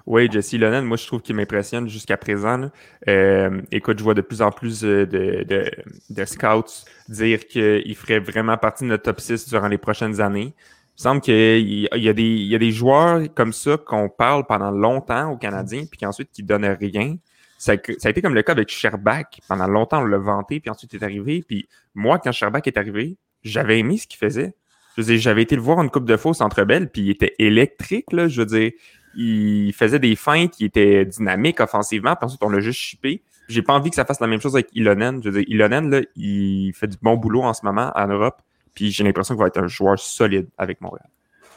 [0.05, 2.69] Oui, Jesse Lonen, moi, je trouve qu'il m'impressionne jusqu'à présent.
[3.07, 5.71] Euh, écoute, je vois de plus en plus de, de,
[6.09, 10.53] de scouts dire qu'il ferait vraiment partie de notre top 6 durant les prochaines années.
[10.99, 14.69] Il semble qu'il y, a des, y a des joueurs comme ça qu'on parle pendant
[14.69, 17.15] longtemps aux Canadiens, puis ensuite qui donnent rien.
[17.57, 19.39] Ça, a été comme le cas avec Sherbach.
[19.47, 21.41] Pendant longtemps, on l'a vanté, puis ensuite il est arrivé.
[21.47, 24.53] Puis moi, quand Sherbach est arrivé, j'avais aimé ce qu'il faisait.
[24.97, 27.09] Je veux dire, j'avais été le voir une coupe de faux Centre Belle, puis il
[27.11, 28.27] était électrique, là.
[28.27, 28.71] Je veux dire,
[29.15, 33.23] il faisait des feintes, qui étaient dynamiques offensivement, puis ensuite on l'a juste chippé.
[33.47, 35.23] J'ai pas envie que ça fasse la même chose avec Ilonen.
[35.23, 38.41] Je veux dire, Ilonen, là, il fait du bon boulot en ce moment en Europe.
[38.74, 41.07] Puis j'ai l'impression qu'il va être un joueur solide avec Montréal.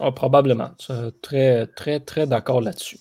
[0.00, 0.70] Oh, probablement.
[1.20, 2.98] Très, très, très d'accord là-dessus.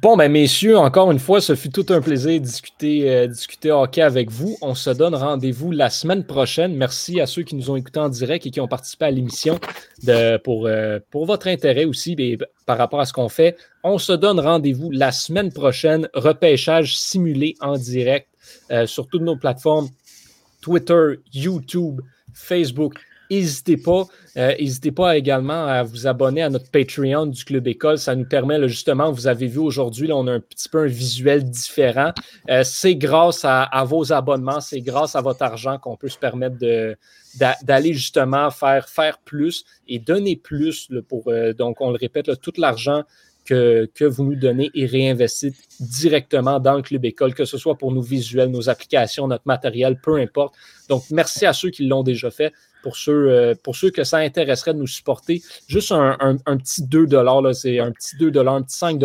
[0.00, 3.72] Bon, ben messieurs, encore une fois, ce fut tout un plaisir de discuter, euh, discuter
[3.72, 4.56] hockey avec vous.
[4.62, 6.76] On se donne rendez-vous la semaine prochaine.
[6.76, 9.58] Merci à ceux qui nous ont écoutés en direct et qui ont participé à l'émission
[10.44, 12.16] pour, euh, pour votre intérêt aussi
[12.66, 13.56] par rapport à ce qu'on fait.
[13.82, 16.08] On se donne rendez-vous la semaine prochaine.
[16.14, 18.28] Repêchage simulé en direct
[18.70, 19.88] euh, sur toutes nos plateformes
[20.60, 22.00] Twitter, YouTube,
[22.34, 22.94] Facebook.
[23.30, 24.06] N'hésitez pas.
[24.36, 27.98] Euh, n'hésitez pas également à vous abonner à notre Patreon du Club École.
[27.98, 31.48] Ça nous permet, justement, vous avez vu aujourd'hui, on a un petit peu un visuel
[31.48, 32.12] différent.
[32.48, 36.56] Euh, c'est grâce à, vos abonnements, c'est grâce à votre argent qu'on peut se permettre
[37.62, 42.52] d'aller justement faire, faire plus et donner plus pour, euh, donc on le répète, tout
[42.58, 43.04] l'argent
[43.50, 47.76] que, que, vous nous donnez est réinvesti directement dans le Club École, que ce soit
[47.76, 50.54] pour nos visuels, nos applications, notre matériel, peu importe.
[50.88, 52.52] Donc, merci à ceux qui l'ont déjà fait.
[52.82, 57.06] Pour ceux, euh, pour ceux que ça intéresserait de nous supporter, juste un, petit 2
[57.52, 59.02] c'est un petit 2 un petit 5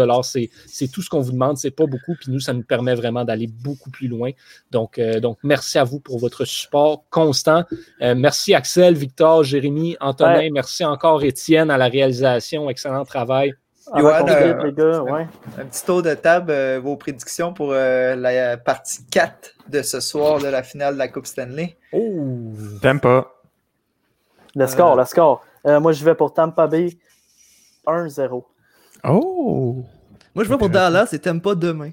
[0.66, 1.58] c'est tout ce qu'on vous demande.
[1.58, 2.16] C'est pas beaucoup.
[2.16, 4.32] Puis nous, ça nous permet vraiment d'aller beaucoup plus loin.
[4.72, 7.66] Donc, euh, donc, merci à vous pour votre support constant.
[8.02, 10.50] Euh, merci Axel, Victor, Jérémy, Antonin.
[10.54, 12.70] Merci encore Étienne à la réalisation.
[12.70, 13.56] Excellent travail.
[13.92, 19.82] Ah, un, petit tour de table, euh, vos prédictions pour euh, la partie 4 de
[19.84, 21.78] ce soir de la finale de la Coupe Stanley.
[21.92, 23.28] Oh, Tampa.
[24.56, 25.46] Le score, euh, le score.
[25.66, 26.98] moi, je vais pour Tampa Bay
[27.86, 28.44] 1-0.
[29.04, 29.84] Oh!
[30.34, 31.92] Moi, je vais pour Dallas et Tampa demain.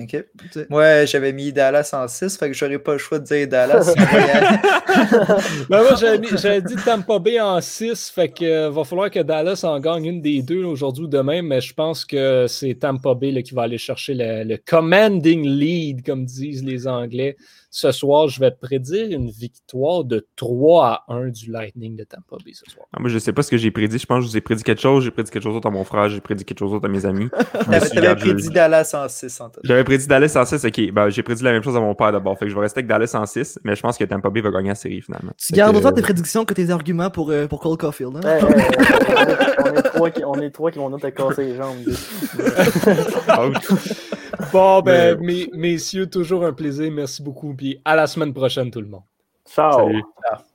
[0.00, 0.24] OK.
[0.68, 3.92] Moi, j'avais mis Dallas en 6, fait que j'aurais pas le choix de dire Dallas.
[5.68, 9.60] ben moi, j'avais dit Tampa Bay en 6, fait que euh, va falloir que Dallas
[9.64, 13.42] en gagne une des deux aujourd'hui ou demain, mais je pense que c'est Tampa Bay
[13.42, 17.36] qui va aller chercher le, commanding lead, comme disent les Anglais.
[17.70, 22.36] Ce soir, je vais prédire une victoire de 3 à 1 du Lightning de Tampa
[22.44, 22.86] Bay ce soir.
[22.94, 23.98] Ah, moi, je sais pas ce que j'ai prédit.
[23.98, 25.04] Je pense que je vous ai prédit quelque chose.
[25.04, 26.08] J'ai prédit quelque chose d'autre à mon frère.
[26.08, 27.28] J'ai prédit quelque chose d'autre à mes amis.
[27.70, 30.92] T'avais prédit Dallas en 6, J'avais prédit Dallas en 6, ok.
[30.92, 32.38] Ben, j'ai prédit la même chose à mon père d'abord.
[32.38, 34.40] Fait que je vais rester avec Dallas en 6, mais je pense que Tampa Bay
[34.40, 35.32] va gagner la série finalement.
[35.36, 38.24] Tu gardes autant tes prédictions que tes arguments pour, euh, pour Cole Caulfield.
[38.24, 38.38] Hein?
[39.58, 41.76] On, est, trois qui, on est trois qui vont nous te casser les jambes.
[44.52, 46.90] bon, ben, mes, messieurs, toujours un plaisir.
[46.90, 47.52] Merci beaucoup.
[47.58, 49.02] Puis à la semaine prochaine, tout le monde.
[49.44, 49.72] Ciao.
[49.72, 50.02] Salut.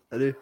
[0.09, 0.35] Salut.